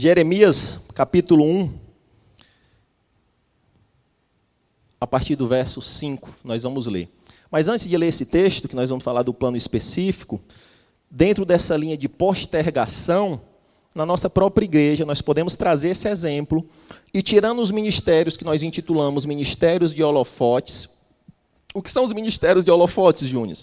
[0.00, 1.72] Jeremias, capítulo 1.
[5.00, 7.08] a partir do verso 5, nós vamos ler.
[7.50, 10.40] Mas antes de ler esse texto, que nós vamos falar do plano específico,
[11.10, 13.40] dentro dessa linha de postergação,
[13.92, 16.64] na nossa própria igreja, nós podemos trazer esse exemplo
[17.12, 20.88] e, tirando os ministérios que nós intitulamos Ministérios de Holofotes,
[21.74, 23.58] o que são os ministérios de holofotes, Júnior?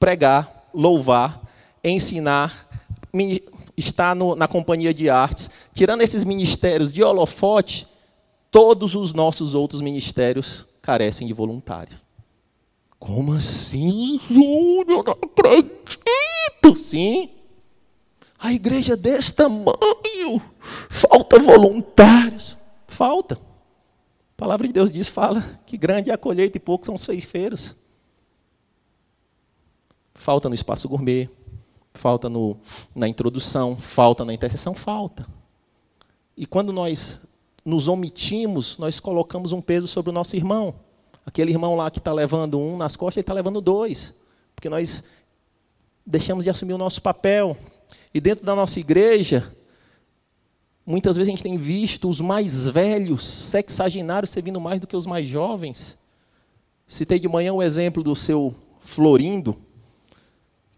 [0.00, 1.42] Pregar, louvar,
[1.84, 2.66] ensinar,
[3.78, 7.86] está no, na companhia de artes, tirando esses ministérios de holofote,
[8.50, 11.96] todos os nossos outros ministérios carecem de voluntário.
[12.98, 15.04] Como assim, Júnior?
[15.04, 16.74] Não acredito.
[16.74, 17.30] Sim.
[18.38, 20.42] A igreja desse tamanho,
[20.88, 22.56] falta voluntários.
[22.86, 23.34] Falta.
[23.34, 27.04] A palavra de Deus diz, fala que grande é a colheita e poucos são os
[27.04, 27.76] feifeiros.
[30.14, 31.28] Falta no espaço gourmet,
[31.98, 32.56] falta no,
[32.94, 35.26] na introdução, falta na intercessão, falta.
[36.36, 37.20] E quando nós
[37.64, 40.74] nos omitimos, nós colocamos um peso sobre o nosso irmão.
[41.26, 44.14] Aquele irmão lá que está levando um nas costas, ele está levando dois.
[44.54, 45.04] Porque nós
[46.06, 47.56] deixamos de assumir o nosso papel.
[48.14, 49.54] E dentro da nossa igreja,
[50.86, 55.04] muitas vezes a gente tem visto os mais velhos, sexagenários, servindo mais do que os
[55.04, 55.98] mais jovens.
[56.86, 59.54] Citei de manhã o exemplo do seu Florindo,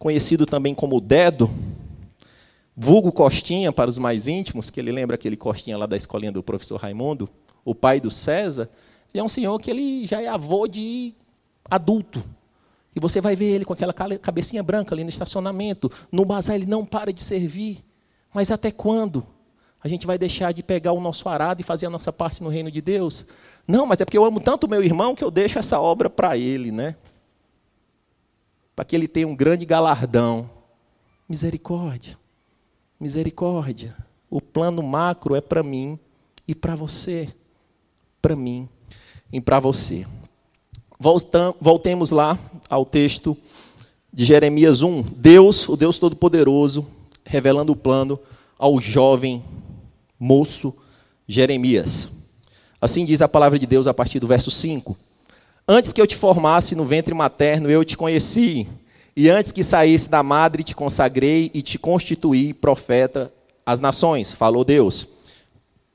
[0.01, 1.51] conhecido também como Dedo,
[2.75, 6.43] vulgo Costinha para os mais íntimos, que ele lembra aquele Costinha lá da escolinha do
[6.43, 7.29] professor Raimundo,
[7.63, 8.71] o pai do César.
[9.13, 11.15] Ele é um senhor que ele já é avô de
[11.71, 12.25] adulto.
[12.97, 15.93] E você vai ver ele com aquela cabecinha branca ali no estacionamento.
[16.11, 17.85] No bazar ele não para de servir.
[18.33, 19.27] Mas até quando?
[19.85, 22.49] A gente vai deixar de pegar o nosso arado e fazer a nossa parte no
[22.49, 23.27] reino de Deus?
[23.69, 26.09] Não, mas é porque eu amo tanto o meu irmão que eu deixo essa obra
[26.09, 26.97] para ele, né?
[28.81, 30.49] Para que ele tenha um grande galardão.
[31.29, 32.17] Misericórdia.
[32.99, 33.95] Misericórdia.
[34.31, 35.99] O plano macro é para mim
[36.49, 37.29] e para você.
[38.23, 38.67] Para mim
[39.31, 40.07] e para você.
[41.61, 42.39] Voltemos lá
[42.71, 43.37] ao texto
[44.11, 45.03] de Jeremias 1.
[45.15, 46.87] Deus, o Deus Todo-Poderoso,
[47.23, 48.19] revelando o plano
[48.59, 49.45] ao jovem
[50.19, 50.73] moço
[51.29, 52.09] Jeremias.
[52.81, 54.97] Assim diz a palavra de Deus a partir do verso 5.
[55.73, 58.67] Antes que eu te formasse no ventre materno, eu te conheci,
[59.15, 63.33] e antes que saísse da madre, te consagrei e te constituí profeta
[63.65, 65.07] às nações, falou Deus.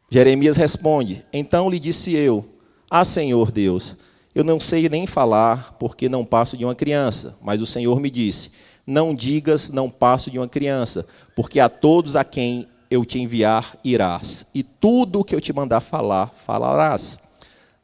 [0.10, 2.46] Jeremias responde: Então lhe disse eu:
[2.90, 3.98] Ah, Senhor Deus,
[4.34, 7.36] eu não sei nem falar, porque não passo de uma criança.
[7.42, 8.52] Mas o Senhor me disse:
[8.88, 13.78] Não digas, não passo de uma criança, porque a todos a quem eu te enviar
[13.84, 17.25] irás, e tudo o que eu te mandar falar, falarás.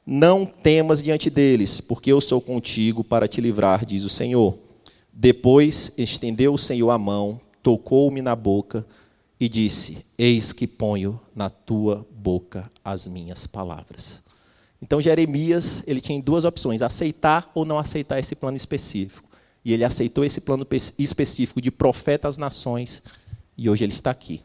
[0.05, 4.57] Não temas diante deles, porque eu sou contigo para te livrar, diz o Senhor.
[5.13, 8.85] Depois estendeu o Senhor a mão, tocou-me na boca
[9.39, 14.23] e disse: Eis que ponho na tua boca as minhas palavras.
[14.81, 19.29] Então Jeremias, ele tinha duas opções, aceitar ou não aceitar esse plano específico.
[19.63, 20.65] E ele aceitou esse plano
[20.97, 23.03] específico de profeta às nações,
[23.55, 24.41] e hoje ele está aqui.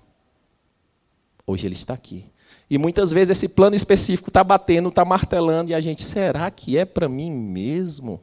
[1.46, 2.26] Hoje ele está aqui.
[2.68, 6.76] E muitas vezes esse plano específico está batendo, está martelando, e a gente, será que
[6.76, 8.20] é para mim mesmo?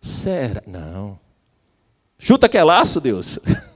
[0.00, 0.62] Será?
[0.66, 1.18] Não.
[2.18, 3.40] Chuta que é laço, Deus.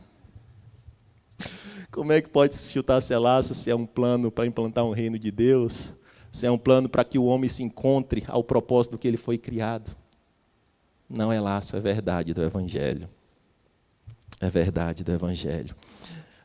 [1.90, 5.18] Como é que pode chutar esse laço se é um plano para implantar um reino
[5.18, 5.92] de Deus?
[6.30, 9.16] Se é um plano para que o homem se encontre ao propósito do que ele
[9.16, 9.90] foi criado.
[11.08, 13.08] Não é laço, é verdade do Evangelho.
[14.40, 15.74] É verdade do Evangelho.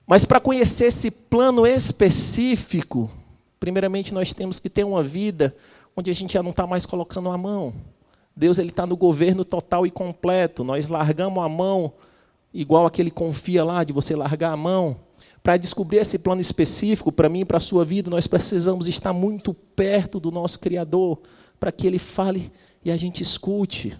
[0.08, 3.12] Mas para conhecer esse plano específico,
[3.62, 5.56] primeiramente nós temos que ter uma vida
[5.96, 7.76] onde a gente já não está mais colocando a mão.
[8.36, 10.64] Deus ele está no governo total e completo.
[10.64, 11.94] Nós largamos a mão,
[12.52, 14.98] igual aquele confia lá de você largar a mão.
[15.44, 19.14] Para descobrir esse plano específico para mim e para a sua vida, nós precisamos estar
[19.14, 21.20] muito perto do nosso Criador,
[21.60, 22.52] para que Ele fale
[22.84, 23.96] e a gente escute.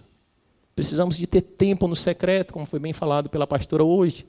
[0.76, 4.26] Precisamos de ter tempo no secreto, como foi bem falado pela pastora hoje.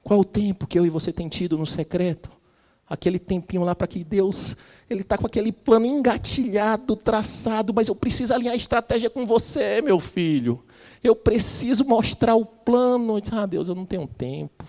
[0.00, 2.30] Qual o tempo que eu e você tem tido no secreto?
[2.88, 4.56] Aquele tempinho lá para que Deus,
[4.90, 9.80] Ele está com aquele plano engatilhado, traçado, mas eu preciso alinhar a estratégia com você,
[9.80, 10.62] meu filho.
[11.02, 13.20] Eu preciso mostrar o plano.
[13.32, 14.64] Ah, Deus, eu não tenho tempo.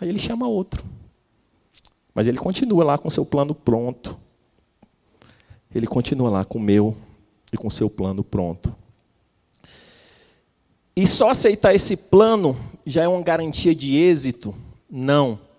[0.00, 0.84] Aí ele chama outro.
[2.14, 4.18] Mas ele continua lá com seu plano pronto.
[5.74, 6.96] Ele continua lá com o meu
[7.52, 8.74] e com seu plano pronto.
[10.96, 12.56] E só aceitar esse plano
[12.86, 14.54] já é uma garantia de êxito?
[14.88, 15.30] Não.
[15.30, 15.53] Não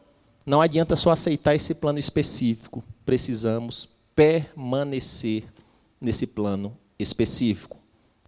[0.61, 2.83] adianta só aceitar esse plano específico.
[3.05, 5.43] Precisamos permanecer
[5.99, 7.77] nesse plano específico.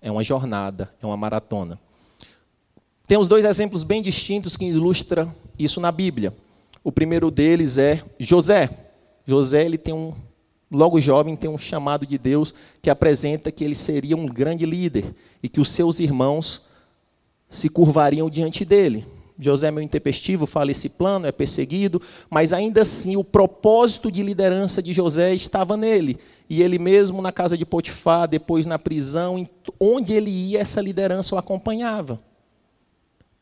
[0.01, 1.79] É uma jornada, é uma maratona.
[3.07, 6.35] Temos dois exemplos bem distintos que ilustram isso na Bíblia.
[6.83, 8.69] O primeiro deles é José.
[9.25, 10.13] José ele tem um
[10.69, 15.15] logo jovem tem um chamado de Deus que apresenta que ele seria um grande líder
[15.41, 16.61] e que os seus irmãos
[17.49, 19.07] se curvariam diante dele.
[19.39, 24.23] José é meio intempestivo, fala esse plano, é perseguido, mas ainda assim o propósito de
[24.23, 26.17] liderança de José estava nele.
[26.49, 29.47] E ele mesmo na casa de Potifar, depois na prisão,
[29.79, 32.19] onde ele ia, essa liderança o acompanhava.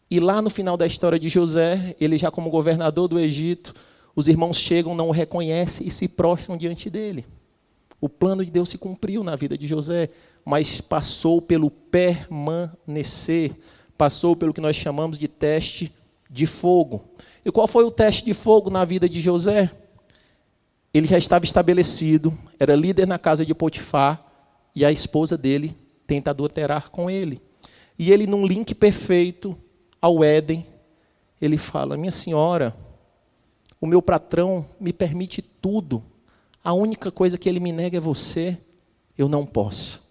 [0.10, 3.74] E lá no final da história de José, ele já como governador do Egito,
[4.16, 7.26] os irmãos chegam, não o reconhecem e se prostram diante dele.
[8.00, 10.10] O plano de Deus se cumpriu na vida de José,
[10.44, 13.56] mas passou pelo permanecer,
[13.98, 15.94] passou pelo que nós chamamos de teste
[16.30, 17.02] de fogo.
[17.44, 19.72] E qual foi o teste de fogo na vida de José?
[20.94, 24.26] Ele já estava estabelecido, era líder na casa de Potifar,
[24.74, 27.42] e a esposa dele tenta adulterar com ele.
[27.98, 29.58] E ele, num link perfeito
[30.02, 30.66] ao Éden,
[31.42, 32.76] ele fala: Minha senhora,
[33.80, 36.04] o meu patrão me permite tudo,
[36.64, 38.58] a única coisa que ele me nega é você.
[39.18, 40.05] Eu não posso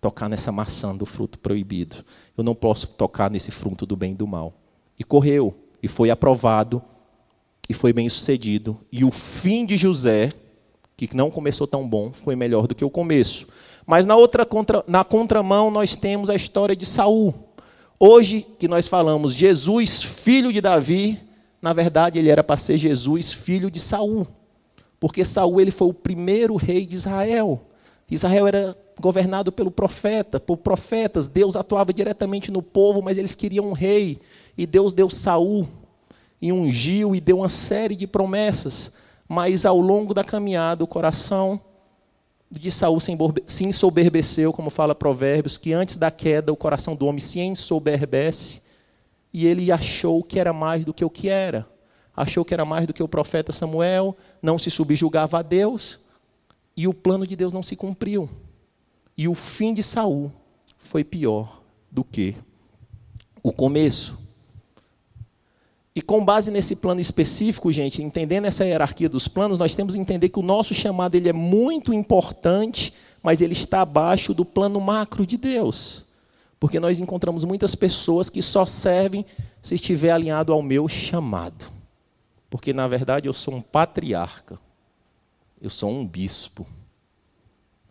[0.00, 2.04] tocar nessa maçã do fruto proibido,
[2.36, 4.54] eu não posso tocar nesse fruto do bem e do mal.
[4.98, 6.82] E correu, e foi aprovado
[7.68, 8.78] e foi bem sucedido.
[8.90, 10.32] E o fim de José,
[10.96, 13.46] que não começou tão bom, foi melhor do que o começo.
[13.86, 17.34] Mas na outra contra, na contramão nós temos a história de Saul.
[17.98, 21.20] Hoje que nós falamos Jesus, filho de Davi,
[21.60, 24.26] na verdade ele era para ser Jesus, filho de Saul.
[24.98, 27.60] Porque Saul ele foi o primeiro rei de Israel.
[28.10, 31.28] Israel era governado pelo profeta, por profetas.
[31.28, 34.20] Deus atuava diretamente no povo, mas eles queriam um rei.
[34.58, 35.66] E Deus deu Saul
[36.42, 38.92] e ungiu e deu uma série de promessas.
[39.28, 41.60] Mas ao longo da caminhada, o coração
[42.50, 47.20] de Saul se ensoberbeceu, como fala Provérbios, que antes da queda o coração do homem
[47.20, 48.60] se ensoberbece,
[49.32, 51.68] e ele achou que era mais do que o que era.
[52.16, 56.00] Achou que era mais do que o profeta Samuel, não se subjugava a Deus,
[56.80, 58.26] e o plano de Deus não se cumpriu.
[59.14, 60.32] E o fim de Saul
[60.78, 62.34] foi pior do que
[63.42, 64.18] o começo.
[65.94, 70.00] E com base nesse plano específico, gente, entendendo essa hierarquia dos planos, nós temos que
[70.00, 74.80] entender que o nosso chamado ele é muito importante, mas ele está abaixo do plano
[74.80, 76.06] macro de Deus.
[76.58, 79.26] Porque nós encontramos muitas pessoas que só servem
[79.60, 81.66] se estiver alinhado ao meu chamado.
[82.48, 84.58] Porque na verdade eu sou um patriarca.
[85.60, 86.66] Eu sou um bispo.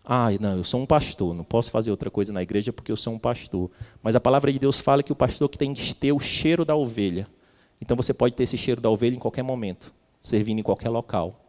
[0.03, 2.97] Ah, não, eu sou um pastor, não posso fazer outra coisa na igreja porque eu
[2.97, 3.69] sou um pastor.
[4.01, 6.65] Mas a palavra de Deus fala que o pastor que tem que ter o cheiro
[6.65, 7.27] da ovelha.
[7.79, 11.39] Então você pode ter esse cheiro da ovelha em qualquer momento, servindo em qualquer local.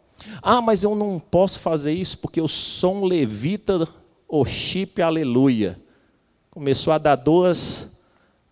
[0.42, 3.88] Ah, mas eu não posso fazer isso porque eu sou um levita,
[4.28, 5.80] o chip, aleluia.
[6.50, 7.90] Começou a dar duas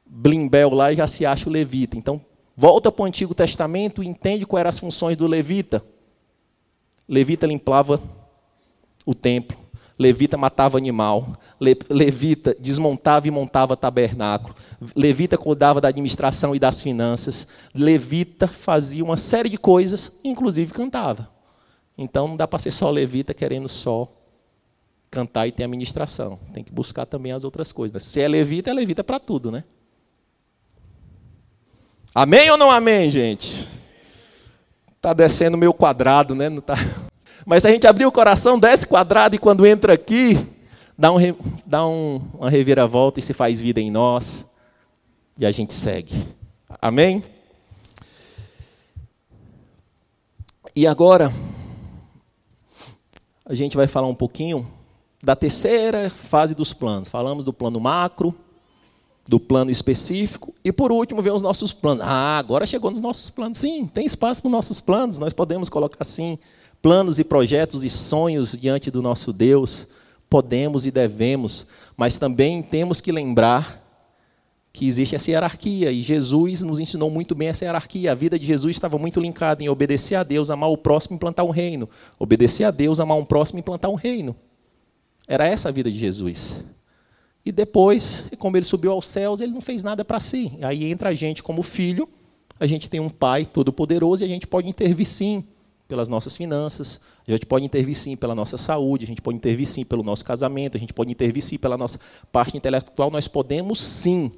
[0.07, 1.99] blimbel lá e já se acha o levita.
[1.99, 2.19] Então,
[2.57, 5.85] volta para o Antigo Testamento e entende quais eram as funções do levita.
[7.09, 8.01] Levita limpava
[9.07, 9.57] o templo.
[9.99, 11.37] Levita matava animal,
[11.91, 14.55] Levita desmontava e montava tabernáculo,
[14.95, 21.29] Levita cuidava da administração e das finanças, Levita fazia uma série de coisas, inclusive cantava.
[21.97, 24.09] Então não dá para ser só levita querendo só
[25.11, 26.39] cantar e ter administração.
[26.53, 28.01] Tem que buscar também as outras coisas.
[28.05, 29.65] Se é levita, é levita para tudo, né?
[32.15, 33.67] Amém ou não amém, gente?
[34.99, 36.49] Está descendo meu quadrado, né?
[36.49, 36.75] Não tá...
[37.47, 40.45] Mas se a gente abrir o coração, desce quadrado e quando entra aqui,
[40.99, 41.19] dá, um,
[41.65, 44.45] dá um, uma reviravolta e se faz vida em nós.
[45.39, 46.27] E a gente segue.
[46.83, 47.23] Amém?
[50.75, 51.33] E agora,
[53.47, 54.69] a gente vai falar um pouquinho
[55.23, 57.09] da terceira fase dos planos.
[57.09, 58.35] Falamos do plano macro,
[59.29, 62.03] do plano específico, e por último vem os nossos planos.
[62.03, 63.59] Ah, agora chegou nos nossos planos.
[63.59, 66.39] Sim, tem espaço para os nossos planos, nós podemos colocar assim
[66.81, 69.87] planos e projetos e sonhos diante do nosso Deus,
[70.31, 73.85] podemos e devemos, mas também temos que lembrar
[74.73, 78.13] que existe essa hierarquia e Jesus nos ensinou muito bem essa hierarquia.
[78.13, 81.17] A vida de Jesus estava muito linkada em obedecer a Deus, amar o próximo e
[81.17, 81.89] implantar um reino.
[82.19, 84.37] Obedecer a Deus, amar um próximo e implantar um reino.
[85.27, 86.65] Era essa a vida de Jesus.
[87.49, 90.53] E depois, como ele subiu aos céus, ele não fez nada para si.
[90.61, 92.07] Aí entra a gente como filho,
[92.61, 95.43] a gente tem um pai todo-poderoso e a gente pode intervir sim
[95.89, 99.67] pelas nossas finanças, a gente pode intervir sim pela nossa saúde, a gente pode intervir
[99.67, 101.99] sim pelo nosso casamento, a gente pode intervir sim pela nossa
[102.31, 104.31] parte intelectual, nós podemos sim.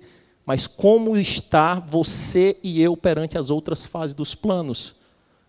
[0.47, 4.95] Mas como está você e eu perante as outras fases dos planos?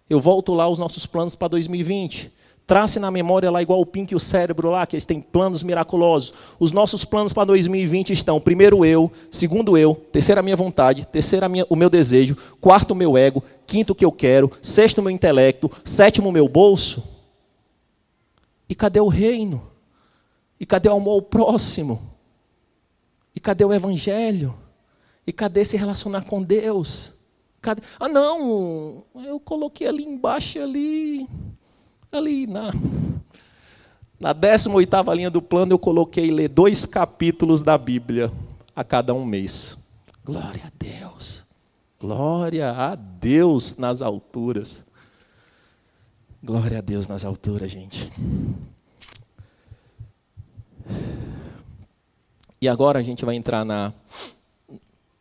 [0.10, 2.32] Eu volto lá aos nossos planos para 2020.
[2.72, 5.62] Trace na memória lá, igual o Pink e o cérebro lá, que eles têm planos
[5.62, 6.34] miraculosos.
[6.58, 11.50] Os nossos planos para 2020 estão: primeiro eu, segundo eu, terceiro a minha vontade, terceiro
[11.50, 15.02] minha, o meu desejo, quarto o meu ego, quinto o que eu quero, sexto o
[15.02, 17.04] meu intelecto, sétimo o meu bolso.
[18.70, 19.62] E cadê o reino?
[20.58, 22.02] E cadê o amor ao próximo?
[23.36, 24.56] E cadê o evangelho?
[25.28, 27.12] E cadê se relacionar com Deus?
[27.62, 27.82] Cadê?
[28.00, 31.28] Ah, não, eu coloquei ali embaixo ali
[32.12, 32.74] Ali na,
[34.20, 38.30] na 18 linha do plano, eu coloquei ler dois capítulos da Bíblia
[38.76, 39.78] a cada um mês.
[40.26, 41.46] Glória a Deus.
[41.98, 44.86] Glória a Deus nas alturas.
[46.44, 48.12] Glória a Deus nas alturas, gente.
[52.60, 53.94] E agora a gente vai entrar na,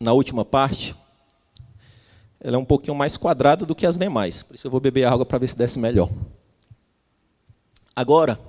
[0.01, 0.97] na última parte.
[2.41, 4.43] Ela é um pouquinho mais quadrada do que as demais.
[4.43, 6.11] Por isso eu vou beber água para ver se desce melhor.
[7.95, 8.41] Agora,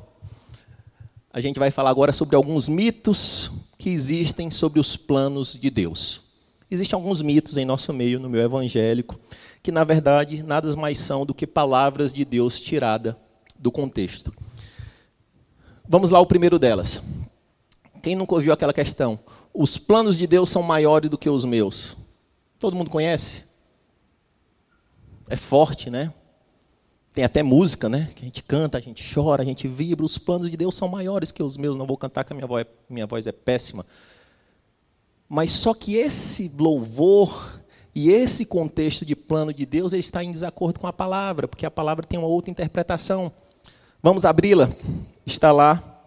[1.33, 6.21] a gente vai falar agora sobre alguns mitos que existem sobre os planos de Deus.
[6.69, 9.19] Existem alguns mitos em nosso meio, no meio evangélico,
[9.63, 13.17] que na verdade nada mais são do que palavras de Deus tirada
[13.57, 14.33] do contexto.
[15.87, 17.01] Vamos lá, o primeiro delas.
[18.01, 19.19] Quem nunca ouviu aquela questão?
[19.53, 21.97] Os planos de Deus são maiores do que os meus.
[22.57, 23.43] Todo mundo conhece?
[25.27, 26.13] É forte, né?
[27.14, 28.09] Tem até música, né?
[28.16, 30.05] Que a gente canta, a gente chora, a gente vibra.
[30.05, 31.76] Os planos de Deus são maiores que os meus.
[31.76, 33.86] Não vou cantar, que a minha voz, é, minha voz é péssima.
[35.28, 37.59] Mas só que esse louvor
[37.93, 41.66] e esse contexto de plano de Deus ele está em desacordo com a palavra, porque
[41.66, 43.32] a palavra tem uma outra interpretação.
[44.01, 44.70] Vamos abri-la?
[45.26, 46.01] Está lá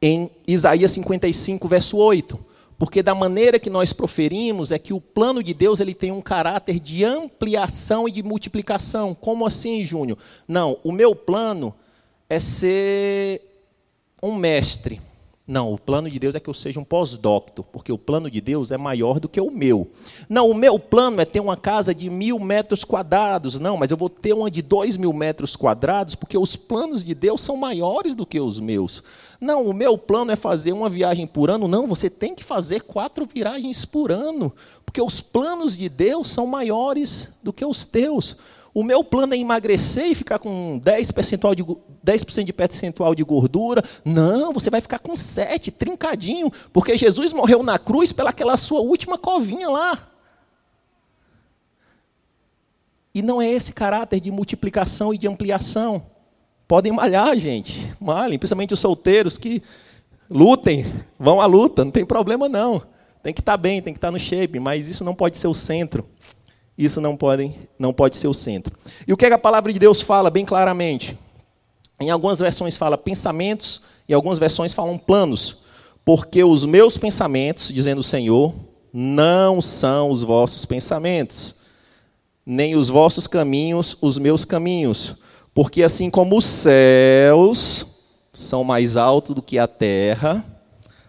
[0.00, 2.53] em Isaías 55, verso 8.
[2.78, 6.20] Porque da maneira que nós proferimos é que o plano de Deus ele tem um
[6.20, 9.14] caráter de ampliação e de multiplicação.
[9.14, 10.18] Como assim, Júnior?
[10.46, 11.74] Não, o meu plano
[12.28, 13.42] é ser
[14.22, 15.00] um mestre.
[15.46, 18.40] Não, o plano de Deus é que eu seja um pós-docto, porque o plano de
[18.40, 19.90] Deus é maior do que o meu.
[20.26, 23.60] Não, o meu plano é ter uma casa de mil metros quadrados.
[23.60, 27.14] Não, mas eu vou ter uma de dois mil metros quadrados, porque os planos de
[27.14, 29.02] Deus são maiores do que os meus.
[29.38, 31.68] Não, o meu plano é fazer uma viagem por ano.
[31.68, 34.50] Não, você tem que fazer quatro viagens por ano,
[34.82, 38.38] porque os planos de Deus são maiores do que os teus.
[38.74, 41.64] O meu plano é emagrecer e ficar com 10%, percentual de,
[42.02, 43.80] 10 de percentual de gordura.
[44.04, 49.16] Não, você vai ficar com 7, trincadinho, porque Jesus morreu na cruz pelaquela sua última
[49.16, 50.08] covinha lá.
[53.14, 56.04] E não é esse caráter de multiplicação e de ampliação.
[56.66, 57.94] Podem malhar, gente.
[58.00, 59.62] Malhem, principalmente os solteiros que
[60.28, 60.84] lutem,
[61.16, 62.82] vão à luta, não tem problema não.
[63.22, 65.36] Tem que estar tá bem, tem que estar tá no shape, mas isso não pode
[65.36, 66.04] ser o centro.
[66.76, 68.76] Isso não pode, não pode ser o centro.
[69.06, 71.16] E o que, é que a palavra de Deus fala bem claramente?
[72.00, 75.58] Em algumas versões fala pensamentos, em algumas versões falam planos.
[76.04, 78.52] Porque os meus pensamentos, dizendo o Senhor,
[78.92, 81.54] não são os vossos pensamentos,
[82.44, 85.16] nem os vossos caminhos os meus caminhos.
[85.54, 87.86] Porque assim como os céus
[88.32, 90.44] são mais altos do que a terra,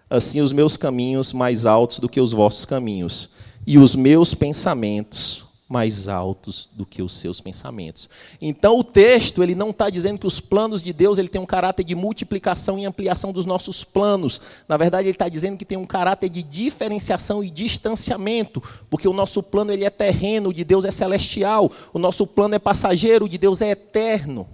[0.07, 3.29] assim os meus caminhos mais altos do que os vossos caminhos,
[3.65, 8.07] e os meus pensamentos mais altos do que os seus pensamentos.
[8.39, 11.45] Então o texto ele não está dizendo que os planos de Deus ele tem um
[11.45, 14.39] caráter de multiplicação e ampliação dos nossos planos.
[14.67, 19.13] Na verdade ele está dizendo que tem um caráter de diferenciação e distanciamento, porque o
[19.13, 21.71] nosso plano ele é terreno, o de Deus é celestial.
[21.91, 24.47] O nosso plano é passageiro, o de Deus é eterno.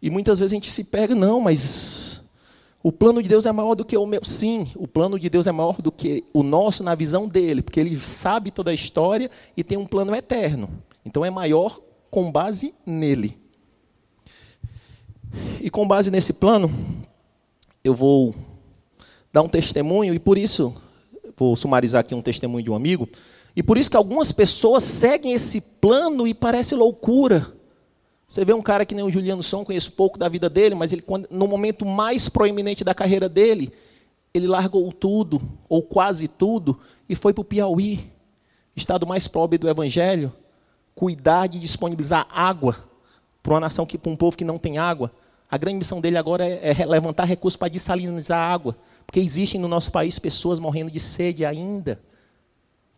[0.00, 2.19] E muitas vezes a gente se pega, não, mas
[2.82, 4.24] o plano de Deus é maior do que o meu.
[4.24, 7.78] Sim, o plano de Deus é maior do que o nosso na visão dele, porque
[7.78, 10.70] ele sabe toda a história e tem um plano eterno.
[11.04, 11.78] Então é maior
[12.10, 13.38] com base nele.
[15.60, 16.70] E com base nesse plano,
[17.84, 18.34] eu vou
[19.32, 20.74] dar um testemunho, e por isso,
[21.36, 23.08] vou sumarizar aqui um testemunho de um amigo,
[23.54, 27.59] e por isso que algumas pessoas seguem esse plano e parece loucura.
[28.30, 30.92] Você vê um cara que nem o Juliano Som, conheço pouco da vida dele, mas
[30.92, 33.72] ele, no momento mais proeminente da carreira dele,
[34.32, 36.78] ele largou tudo, ou quase tudo,
[37.08, 38.08] e foi para o Piauí,
[38.76, 40.32] estado mais pobre do Evangelho,
[40.94, 42.76] cuidar de disponibilizar água
[43.42, 45.10] para uma nação, que, para um povo que não tem água.
[45.50, 48.76] A grande missão dele agora é, é levantar recursos para dessalinizar água,
[49.08, 52.00] porque existem no nosso país pessoas morrendo de sede ainda.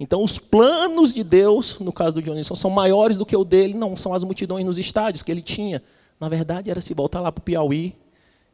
[0.03, 3.73] Então, os planos de Deus, no caso do Dionísio, são maiores do que o dele,
[3.73, 5.81] não são as multidões nos estádios que ele tinha.
[6.19, 7.95] Na verdade, era se voltar lá para o Piauí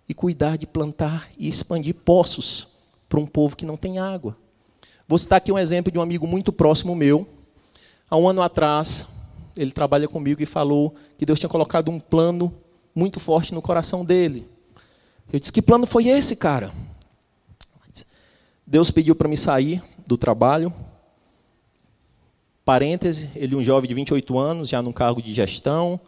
[0.06, 2.68] e cuidar de plantar e expandir poços
[3.08, 4.36] para um povo que não tem água.
[5.08, 7.26] Vou citar aqui um exemplo de um amigo muito próximo meu.
[8.10, 9.06] Há um ano atrás,
[9.56, 12.54] ele trabalha comigo e falou que Deus tinha colocado um plano
[12.94, 14.46] muito forte no coração dele.
[15.32, 16.70] Eu disse: Que plano foi esse, cara?
[18.66, 20.70] Deus pediu para me sair do trabalho,
[22.68, 25.98] Parêntese, ele é um jovem de 28 anos, já num cargo de gestão,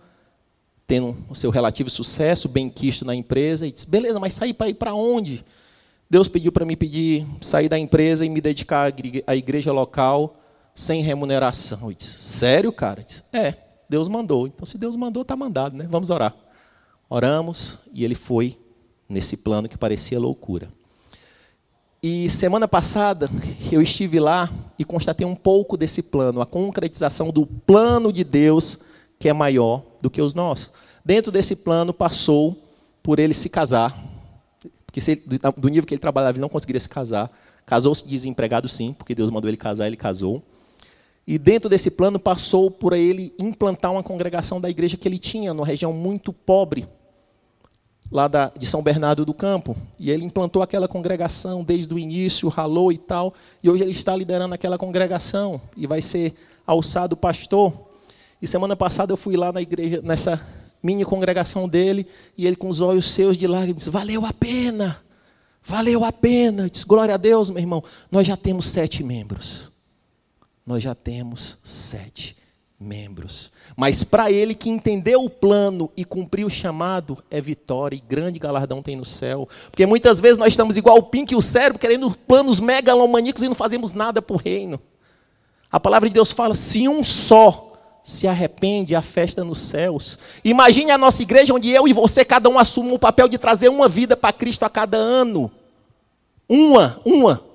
[0.87, 4.69] tendo o seu relativo sucesso, bem quisto na empresa, e disse, beleza, mas sair para
[4.69, 5.43] ir para onde?
[6.11, 8.93] Deus pediu para me pedir sair da empresa e me dedicar
[9.27, 10.39] à igreja local
[10.75, 11.79] sem remuneração.
[11.85, 13.03] Eu disse, sério, cara?
[13.03, 13.55] Disse, é,
[13.89, 14.47] Deus mandou.
[14.47, 15.87] Então, se Deus mandou, está mandado, né?
[15.89, 16.37] Vamos orar.
[17.09, 18.59] Oramos e ele foi
[19.09, 20.71] nesse plano que parecia loucura.
[22.03, 23.28] E semana passada
[23.70, 28.78] eu estive lá e constatei um pouco desse plano, a concretização do plano de Deus
[29.18, 30.72] que é maior do que os nossos.
[31.05, 32.57] Dentro desse plano passou
[33.03, 33.94] por ele se casar,
[34.86, 35.22] porque ele,
[35.59, 37.30] do nível que ele trabalhava ele não conseguiria se casar.
[37.66, 40.42] Casou-se desempregado sim, porque Deus mandou ele casar, ele casou.
[41.26, 45.53] E dentro desse plano passou por ele implantar uma congregação da igreja que ele tinha,
[45.53, 46.88] numa região muito pobre,
[48.11, 49.77] lá da, de São Bernardo do Campo.
[49.99, 53.33] E ele implantou aquela congregação desde o início, ralou e tal.
[53.63, 56.35] E hoje ele está liderando aquela congregação e vai ser
[56.67, 57.73] alçado pastor.
[58.43, 60.45] E semana passada eu fui lá na igreja, nessa
[60.83, 62.07] mini congregação dele,
[62.37, 65.03] e ele com os olhos seus de lágrimas, valeu a pena,
[65.63, 66.63] valeu a pena.
[66.65, 69.71] Eu disse, glória a Deus, meu irmão, nós já temos sete membros.
[70.67, 72.39] Nós já temos sete
[72.81, 73.51] membros.
[73.76, 78.39] Mas para ele que entendeu o plano e cumpriu o chamado, é vitória e grande
[78.39, 79.47] galardão tem no céu.
[79.70, 83.49] Porque muitas vezes nós estamos igual o Pink e o cérebro, querendo planos megalomaníacos e
[83.49, 84.81] não fazemos nada para o reino.
[85.70, 87.70] A palavra de Deus fala: se um só
[88.03, 90.18] se arrepende, a festa nos céus.
[90.43, 93.68] Imagine a nossa igreja onde eu e você, cada um assume o papel de trazer
[93.68, 95.51] uma vida para Cristo a cada ano.
[96.49, 97.49] Uma, uma.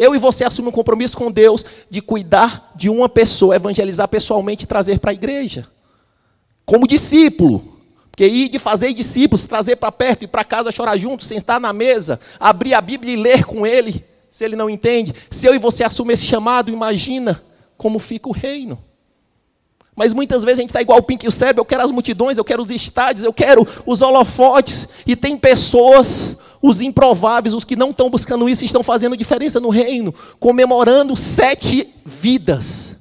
[0.00, 4.64] Eu e você assumimos um compromisso com Deus de cuidar de uma pessoa, evangelizar pessoalmente
[4.64, 5.66] e trazer para a igreja.
[6.64, 7.76] Como discípulo.
[8.10, 11.74] Porque ir de fazer discípulos, trazer para perto, ir para casa chorar junto, sentar na
[11.74, 15.14] mesa, abrir a Bíblia e ler com ele, se ele não entende.
[15.30, 17.44] Se eu e você assumimos esse chamado, imagina
[17.76, 18.82] como fica o reino.
[19.94, 21.90] Mas muitas vezes a gente está igual o Pink e o Cérebro, eu quero as
[21.90, 27.64] multidões, eu quero os estádios, eu quero os holofotes, e tem pessoas os improváveis, os
[27.64, 32.96] que não estão buscando isso, estão fazendo diferença no reino, comemorando sete vidas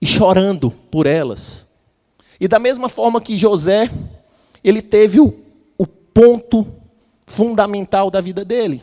[0.00, 1.66] e chorando por elas.
[2.40, 3.90] E da mesma forma que José,
[4.64, 5.34] ele teve o,
[5.76, 6.66] o ponto
[7.26, 8.82] fundamental da vida dele.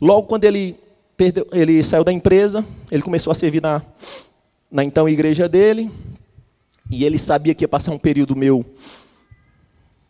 [0.00, 0.76] Logo quando ele,
[1.16, 3.82] perdeu, ele saiu da empresa, ele começou a servir na,
[4.70, 5.90] na então igreja dele,
[6.90, 8.64] e ele sabia que ia passar um período meio,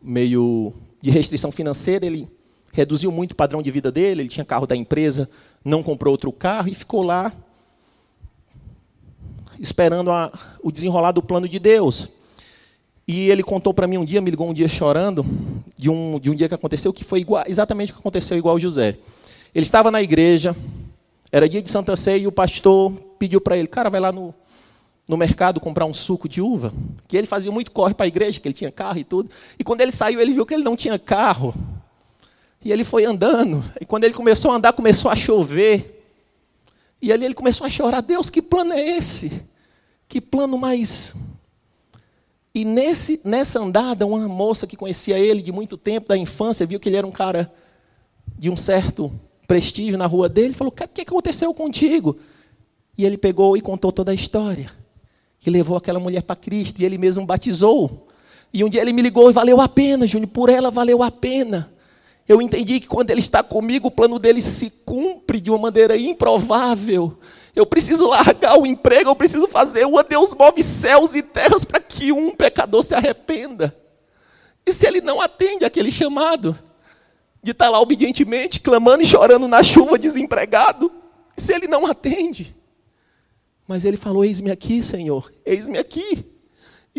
[0.02, 0.72] meio
[1.02, 2.28] de restrição financeira, ele
[2.72, 5.28] reduziu muito o padrão de vida dele, ele tinha carro da empresa,
[5.64, 7.32] não comprou outro carro e ficou lá
[9.58, 12.08] esperando a, o desenrolar do plano de Deus.
[13.06, 15.26] E ele contou para mim um dia, me ligou um dia chorando,
[15.76, 18.54] de um, de um dia que aconteceu, que foi igual, exatamente o que aconteceu igual
[18.54, 18.96] ao José.
[19.54, 20.56] Ele estava na igreja,
[21.30, 24.32] era dia de Santa Ceia, e o pastor pediu para ele, cara, vai lá no,
[25.08, 26.72] no mercado comprar um suco de uva,
[27.08, 29.28] que ele fazia muito corre para a igreja, que ele tinha carro e tudo.
[29.58, 31.52] E quando ele saiu, ele viu que ele não tinha carro.
[32.62, 33.64] E ele foi andando.
[33.80, 36.04] E quando ele começou a andar, começou a chover.
[37.00, 39.42] E ali ele começou a chorar: Deus, que plano é esse?
[40.08, 41.14] Que plano mais.
[42.54, 46.80] E nesse, nessa andada, uma moça que conhecia ele de muito tempo, da infância, viu
[46.80, 47.50] que ele era um cara
[48.36, 49.12] de um certo
[49.46, 52.18] prestígio na rua dele, falou: O que aconteceu contigo?
[52.98, 54.70] E ele pegou e contou toda a história.
[55.44, 58.06] E levou aquela mulher para Cristo, e ele mesmo batizou.
[58.52, 61.10] E um dia ele me ligou e valeu a pena, Júnior, por ela valeu a
[61.10, 61.72] pena.
[62.28, 65.96] Eu entendi que quando Ele está comigo, o plano dele se cumpre de uma maneira
[65.96, 67.18] improvável.
[67.54, 71.80] Eu preciso largar o emprego, eu preciso fazer uma Deus move céus e terras para
[71.80, 73.76] que um pecador se arrependa.
[74.64, 76.56] E se ele não atende aquele chamado
[77.42, 80.92] de estar lá obedientemente, clamando e chorando na chuva, desempregado,
[81.36, 82.54] e se ele não atende?
[83.66, 86.29] Mas ele falou: Eis-me aqui, Senhor, eis-me aqui.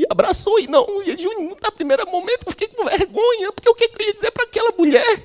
[0.02, 3.84] E abraçou, e não, e no primeiro momento eu fiquei com vergonha, porque o que
[3.84, 5.24] eu ia dizer para aquela mulher?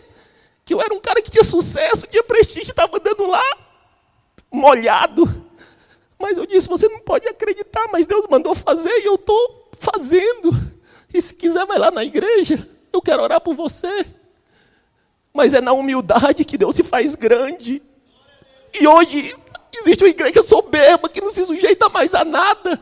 [0.67, 3.43] Que eu era um cara que tinha sucesso, tinha prestígio, estava andando lá,
[4.53, 5.47] molhado.
[6.19, 10.53] Mas eu disse: você não pode acreditar, mas Deus mandou fazer e eu estou fazendo.
[11.15, 14.05] E se quiser, vai lá na igreja, eu quero orar por você.
[15.33, 17.83] Mas é na humildade que Deus se faz grande.
[18.79, 19.35] E hoje
[19.73, 22.79] existe uma igreja soberba que não se sujeita mais a nada.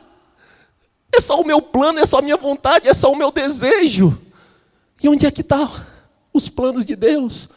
[1.14, 4.18] É só o meu plano, é só a minha vontade, é só o meu desejo.
[5.00, 5.86] E onde é que estão tá
[6.32, 7.48] os planos de Deus?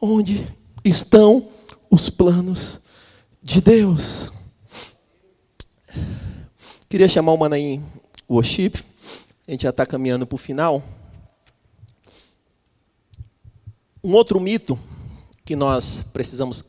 [0.00, 0.46] Onde
[0.84, 1.48] estão
[1.90, 2.78] os planos
[3.42, 4.30] de Deus?
[6.88, 7.84] Queria chamar o Manaim
[8.28, 8.74] Worship.
[9.48, 10.80] A gente já está caminhando para o final.
[14.04, 14.78] Um outro mito
[15.44, 16.64] que nós precisamos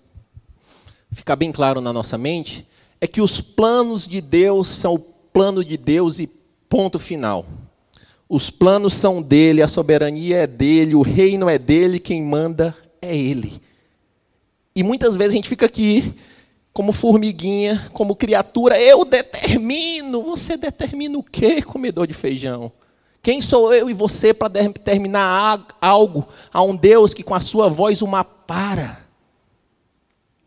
[1.12, 2.68] ficar bem claro na nossa mente
[3.00, 6.28] é que os planos de Deus são plano de Deus e
[6.70, 7.46] ponto final.
[8.30, 13.16] Os planos são dele, a soberania é dele, o reino é dele, quem manda é
[13.16, 13.62] ele.
[14.74, 16.16] E muitas vezes a gente fica aqui
[16.74, 20.24] como formiguinha, como criatura, eu determino.
[20.24, 22.72] Você determina o quê, comedor de feijão?
[23.22, 27.70] Quem sou eu e você para determinar algo a um Deus que com a sua
[27.70, 29.01] voz uma para?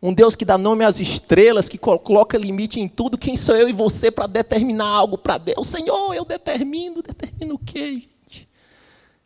[0.01, 3.17] Um Deus que dá nome às estrelas, que coloca limite em tudo.
[3.17, 5.67] Quem sou eu e você para determinar algo para Deus?
[5.67, 8.47] Senhor, eu determino, determino o quê, gente?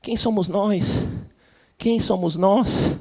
[0.01, 0.99] Quem somos nós?
[1.77, 2.95] Quem somos nós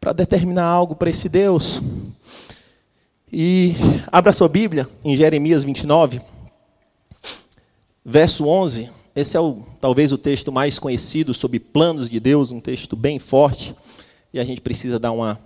[0.00, 1.80] para determinar algo para esse Deus?
[3.32, 3.72] E
[4.06, 6.20] abra sua Bíblia em Jeremias 29,
[8.04, 8.90] verso 11.
[9.16, 13.18] Esse é o, talvez o texto mais conhecido sobre planos de Deus, um texto bem
[13.18, 13.74] forte,
[14.32, 15.40] e a gente precisa dar uma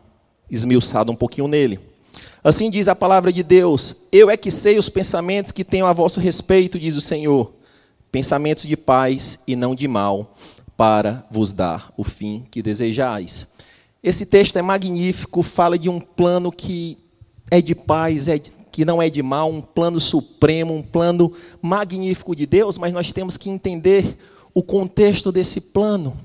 [0.50, 1.80] esmiuçada um pouquinho nele.
[2.42, 5.92] Assim diz a palavra de Deus: Eu é que sei os pensamentos que tenho a
[5.92, 7.52] vosso respeito, diz o Senhor,
[8.10, 10.32] pensamentos de paz e não de mal,
[10.76, 13.46] para vos dar o fim que desejais.
[14.02, 16.96] Esse texto é magnífico, fala de um plano que
[17.50, 21.32] é de paz, é de, que não é de mal, um plano supremo, um plano
[21.60, 24.16] magnífico de Deus, mas nós temos que entender
[24.54, 26.16] o contexto desse plano.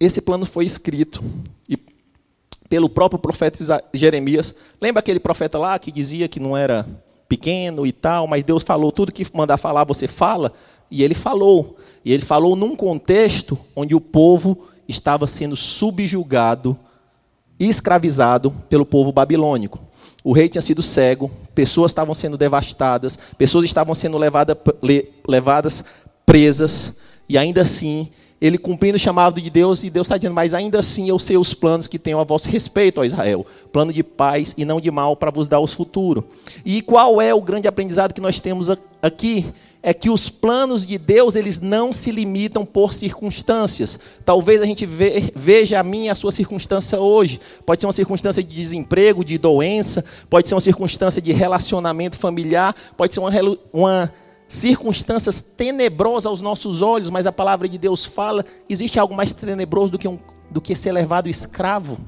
[0.00, 1.22] Esse plano foi escrito
[1.68, 1.76] e
[2.68, 4.54] pelo próprio profeta Jeremias.
[4.80, 6.86] Lembra aquele profeta lá que dizia que não era
[7.28, 10.52] pequeno e tal, mas Deus falou tudo que mandar falar, você fala?
[10.90, 11.76] E ele falou.
[12.04, 16.78] E ele falou num contexto onde o povo estava sendo subjugado
[17.58, 19.80] escravizado pelo povo babilônico.
[20.22, 24.58] O rei tinha sido cego, pessoas estavam sendo devastadas, pessoas estavam sendo levada,
[25.26, 25.84] levadas
[26.24, 26.94] presas,
[27.28, 28.08] e ainda assim,
[28.40, 31.36] ele cumprindo o chamado de Deus, e Deus está dizendo, mas ainda assim eu sei
[31.36, 34.90] os planos que tenho a vosso respeito, ó Israel, plano de paz e não de
[34.90, 36.24] mal para vos dar os futuros.
[36.64, 38.70] E qual é o grande aprendizado que nós temos
[39.00, 39.46] aqui?
[39.86, 44.00] é que os planos de Deus eles não se limitam por circunstâncias.
[44.24, 47.38] Talvez a gente veja a minha a sua circunstância hoje.
[47.64, 52.74] Pode ser uma circunstância de desemprego, de doença, pode ser uma circunstância de relacionamento familiar,
[52.96, 53.30] pode ser uma,
[53.72, 54.12] uma
[54.48, 59.92] circunstância tenebrosa aos nossos olhos, mas a palavra de Deus fala: existe algo mais tenebroso
[59.92, 60.18] do que, um,
[60.50, 61.98] do que ser levado escravo.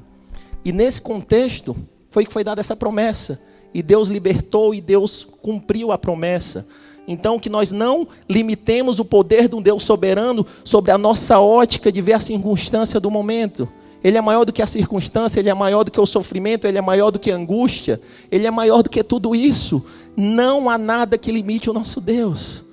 [0.63, 1.75] E nesse contexto
[2.09, 3.41] foi que foi dada essa promessa.
[3.73, 6.67] E Deus libertou e Deus cumpriu a promessa.
[7.07, 11.91] Então, que nós não limitemos o poder de um Deus soberano sobre a nossa ótica
[11.91, 13.67] de ver a circunstância do momento.
[14.03, 16.77] Ele é maior do que a circunstância, ele é maior do que o sofrimento, ele
[16.77, 17.99] é maior do que a angústia,
[18.31, 19.83] ele é maior do que tudo isso.
[20.15, 22.63] Não há nada que limite o nosso Deus.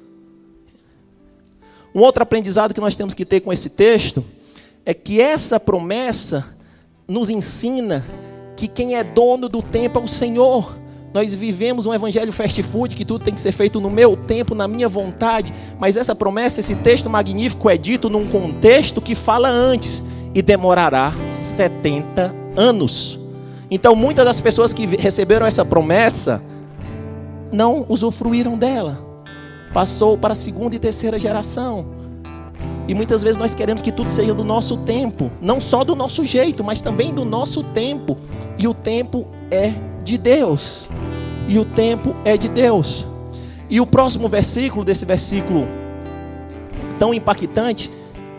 [1.95, 4.25] Um outro aprendizado que nós temos que ter com esse texto
[4.85, 6.57] é que essa promessa
[7.09, 8.05] nos ensina
[8.55, 10.79] que quem é dono do tempo é o Senhor.
[11.13, 14.55] Nós vivemos um evangelho fast food que tudo tem que ser feito no meu tempo,
[14.55, 15.53] na minha vontade.
[15.79, 20.05] Mas essa promessa, esse texto magnífico é dito num contexto que fala antes
[20.37, 23.19] e demorará 70 anos.
[23.71, 26.43] Então, muitas das pessoas que receberam essa promessa
[27.51, 28.99] não usufruíram dela.
[29.73, 31.87] Passou para a segunda e terceira geração.
[32.87, 36.23] E muitas vezes nós queremos que tudo seja do nosso tempo, não só do nosso
[36.27, 38.19] jeito, mas também do nosso tempo.
[38.59, 39.73] E o tempo é
[40.05, 40.87] de Deus.
[41.49, 43.07] E o tempo é de Deus.
[43.71, 45.67] E o próximo versículo, desse versículo
[46.99, 47.91] tão impactante,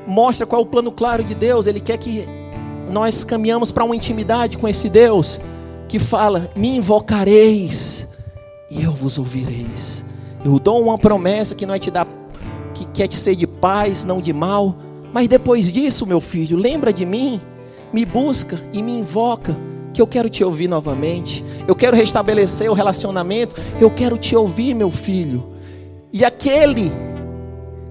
[0.07, 1.67] mostra qual é o plano claro de Deus.
[1.67, 2.25] Ele quer que
[2.89, 5.39] nós caminhamos para uma intimidade com esse Deus
[5.87, 8.07] que fala: Me invocareis
[8.71, 10.05] e eu vos ouvireis.
[10.43, 12.07] Eu dou uma promessa que não é te dar,
[12.73, 14.75] que quer te ser de paz, não de mal.
[15.11, 17.41] Mas depois disso, meu filho, lembra de mim,
[17.91, 19.55] me busca e me invoca
[19.93, 21.43] que eu quero te ouvir novamente.
[21.67, 23.55] Eu quero restabelecer o relacionamento.
[23.81, 25.43] Eu quero te ouvir, meu filho.
[26.13, 26.91] E aquele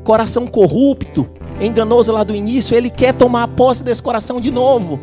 [0.07, 1.29] coração corrupto,
[1.61, 5.01] enganoso lá do início, ele quer tomar posse desse coração de novo.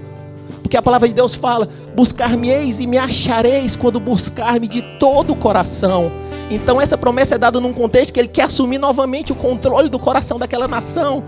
[0.62, 5.36] Porque a palavra de Deus fala: buscar-me-eis e me achareis quando buscar-me de todo o
[5.36, 6.10] coração.
[6.50, 10.00] Então essa promessa é dada num contexto que ele quer assumir novamente o controle do
[10.00, 11.22] coração daquela nação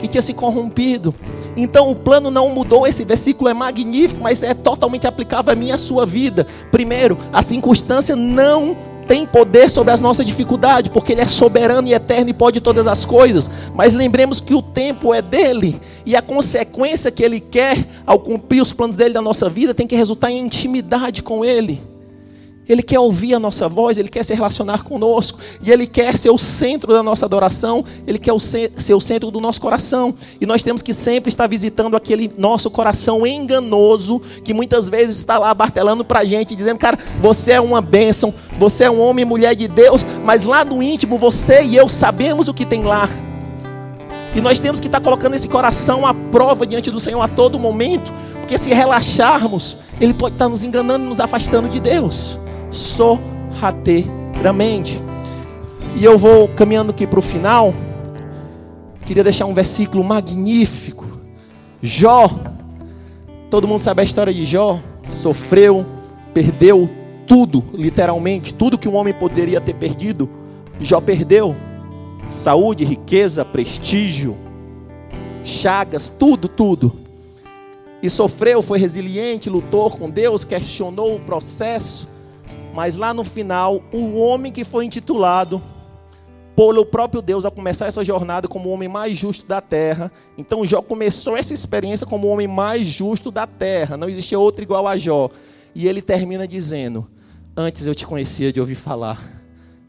[0.00, 1.14] que tinha se corrompido.
[1.56, 5.72] Então o plano não mudou, esse versículo é magnífico, mas é totalmente aplicável à minha
[5.72, 6.46] e à sua vida.
[6.72, 8.76] Primeiro, a circunstância não
[9.10, 12.86] tem poder sobre as nossas dificuldades, porque Ele é soberano e eterno e pode todas
[12.86, 13.50] as coisas.
[13.74, 18.62] Mas lembremos que o tempo é dele e a consequência que Ele quer ao cumprir
[18.62, 21.82] os planos dele da nossa vida tem que resultar em intimidade com Ele.
[22.70, 26.30] Ele quer ouvir a nossa voz, Ele quer se relacionar conosco, e Ele quer ser
[26.30, 30.14] o centro da nossa adoração, Ele quer ser o centro do nosso coração.
[30.40, 35.36] E nós temos que sempre estar visitando aquele nosso coração enganoso, que muitas vezes está
[35.36, 39.24] lá bartelando para a gente, dizendo: Cara, você é uma bênção, você é um homem
[39.24, 42.84] e mulher de Deus, mas lá no íntimo você e eu sabemos o que tem
[42.84, 43.08] lá.
[44.32, 47.58] E nós temos que estar colocando esse coração à prova diante do Senhor a todo
[47.58, 52.38] momento, porque se relaxarmos, Ele pode estar nos enganando, nos afastando de Deus
[52.70, 55.02] sorrateiramente.
[55.96, 57.74] E eu vou caminhando aqui para o final.
[59.04, 61.18] Queria deixar um versículo magnífico.
[61.82, 62.30] Jó.
[63.48, 64.78] Todo mundo sabe a história de Jó.
[65.04, 65.84] sofreu,
[66.32, 66.88] perdeu
[67.30, 70.28] tudo, literalmente, tudo que um homem poderia ter perdido,
[70.80, 71.54] Jó perdeu.
[72.28, 74.36] Saúde, riqueza, prestígio,
[75.44, 76.92] chagas, tudo, tudo.
[78.02, 82.08] E sofreu, foi resiliente, lutou com Deus, questionou o processo,
[82.72, 85.60] mas lá no final, o homem que foi intitulado
[86.54, 90.12] pelo próprio Deus a começar essa jornada como o homem mais justo da terra.
[90.36, 93.96] Então Jó começou essa experiência como o homem mais justo da terra.
[93.96, 95.30] Não existia outro igual a Jó.
[95.74, 97.08] E ele termina dizendo:
[97.56, 99.42] Antes eu te conhecia de ouvir falar,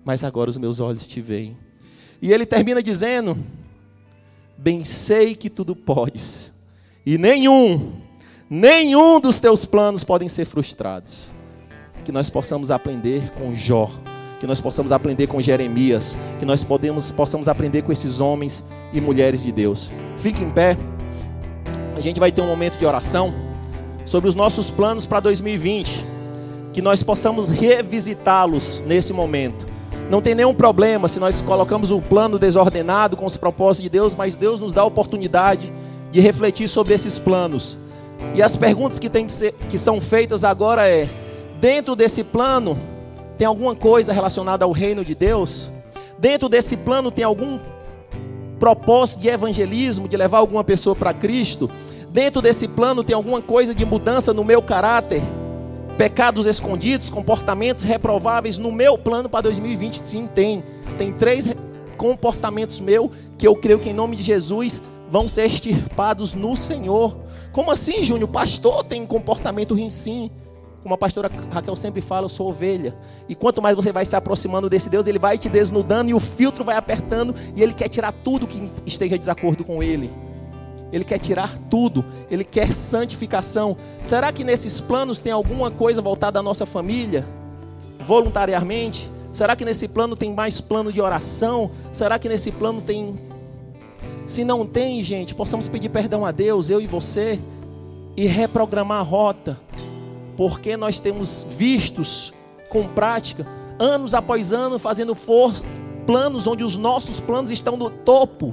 [0.06, 1.58] mas agora os meus olhos te veem.
[2.22, 3.38] E ele termina dizendo:
[4.58, 6.52] Bem sei que tudo podes,
[7.06, 7.94] e nenhum,
[8.50, 11.41] nenhum dos teus planos podem ser frustrados.
[12.04, 13.90] Que nós possamos aprender com Jó
[14.42, 19.00] que nós possamos aprender com Jeremias, que nós podemos, possamos aprender com esses homens e
[19.00, 19.92] mulheres de Deus.
[20.18, 20.76] Fique em pé,
[21.96, 23.32] a gente vai ter um momento de oração
[24.04, 26.08] sobre os nossos planos para 2020,
[26.74, 29.68] que nós possamos revisitá-los nesse momento.
[30.10, 34.16] Não tem nenhum problema se nós colocamos um plano desordenado com os propósitos de Deus,
[34.16, 35.72] mas Deus nos dá a oportunidade
[36.12, 37.78] de refletir sobre esses planos.
[38.34, 41.08] E as perguntas que, tem que, ser, que são feitas agora é:
[41.62, 42.78] dentro desse plano,
[43.38, 45.72] tem alguma coisa relacionada ao reino de Deus?
[46.18, 47.60] Dentro desse plano tem algum
[48.60, 51.70] propósito de evangelismo, de levar alguma pessoa para Cristo?
[52.10, 55.22] Dentro desse plano tem alguma coisa de mudança no meu caráter?
[55.98, 60.06] Pecados escondidos, comportamentos reprováveis no meu plano para 2020?
[60.06, 60.64] Sim, tem.
[60.98, 61.56] Tem três
[61.96, 64.82] comportamentos meus que eu creio que em nome de Jesus
[65.12, 67.16] vão ser extirpados no Senhor.
[67.52, 68.30] Como assim, Júnior?
[68.30, 70.32] Pastor tem comportamento ruim, sim.
[70.82, 72.96] Como a pastora Raquel sempre fala, eu sou ovelha.
[73.30, 76.20] E quanto mais você vai se aproximando desse Deus, ele vai te desnudando e o
[76.20, 80.12] filtro vai apertando e ele quer tirar tudo que esteja de desacordo com ele.
[80.92, 83.78] Ele quer tirar tudo, ele quer santificação.
[84.04, 87.26] Será que nesses planos tem alguma coisa voltada à nossa família?
[88.00, 89.10] Voluntariamente?
[89.32, 91.72] Será que nesse plano tem mais plano de oração?
[91.92, 93.16] Será que nesse plano tem.
[94.26, 97.40] Se não tem, gente, possamos pedir perdão a Deus, eu e você,
[98.18, 99.58] e reprogramar a rota
[100.42, 102.34] porque nós temos vistos
[102.68, 103.46] com prática,
[103.78, 105.54] anos após ano, fazendo for
[106.04, 108.52] planos onde os nossos planos estão no topo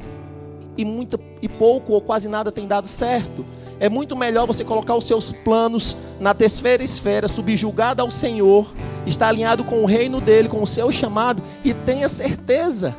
[0.76, 3.42] e muito e pouco ou quase nada tem dado certo.
[3.80, 8.70] É muito melhor você colocar os seus planos na terceira esfera, subjugada ao Senhor,
[9.06, 12.94] estar alinhado com o reino dele, com o seu chamado e tenha certeza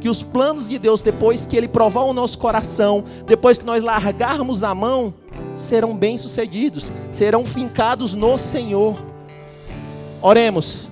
[0.00, 3.82] que os planos de Deus, depois que ele provar o nosso coração, depois que nós
[3.82, 5.12] largarmos a mão,
[5.56, 8.96] serão bem-sucedidos, serão fincados no Senhor.
[10.22, 10.89] Oremos.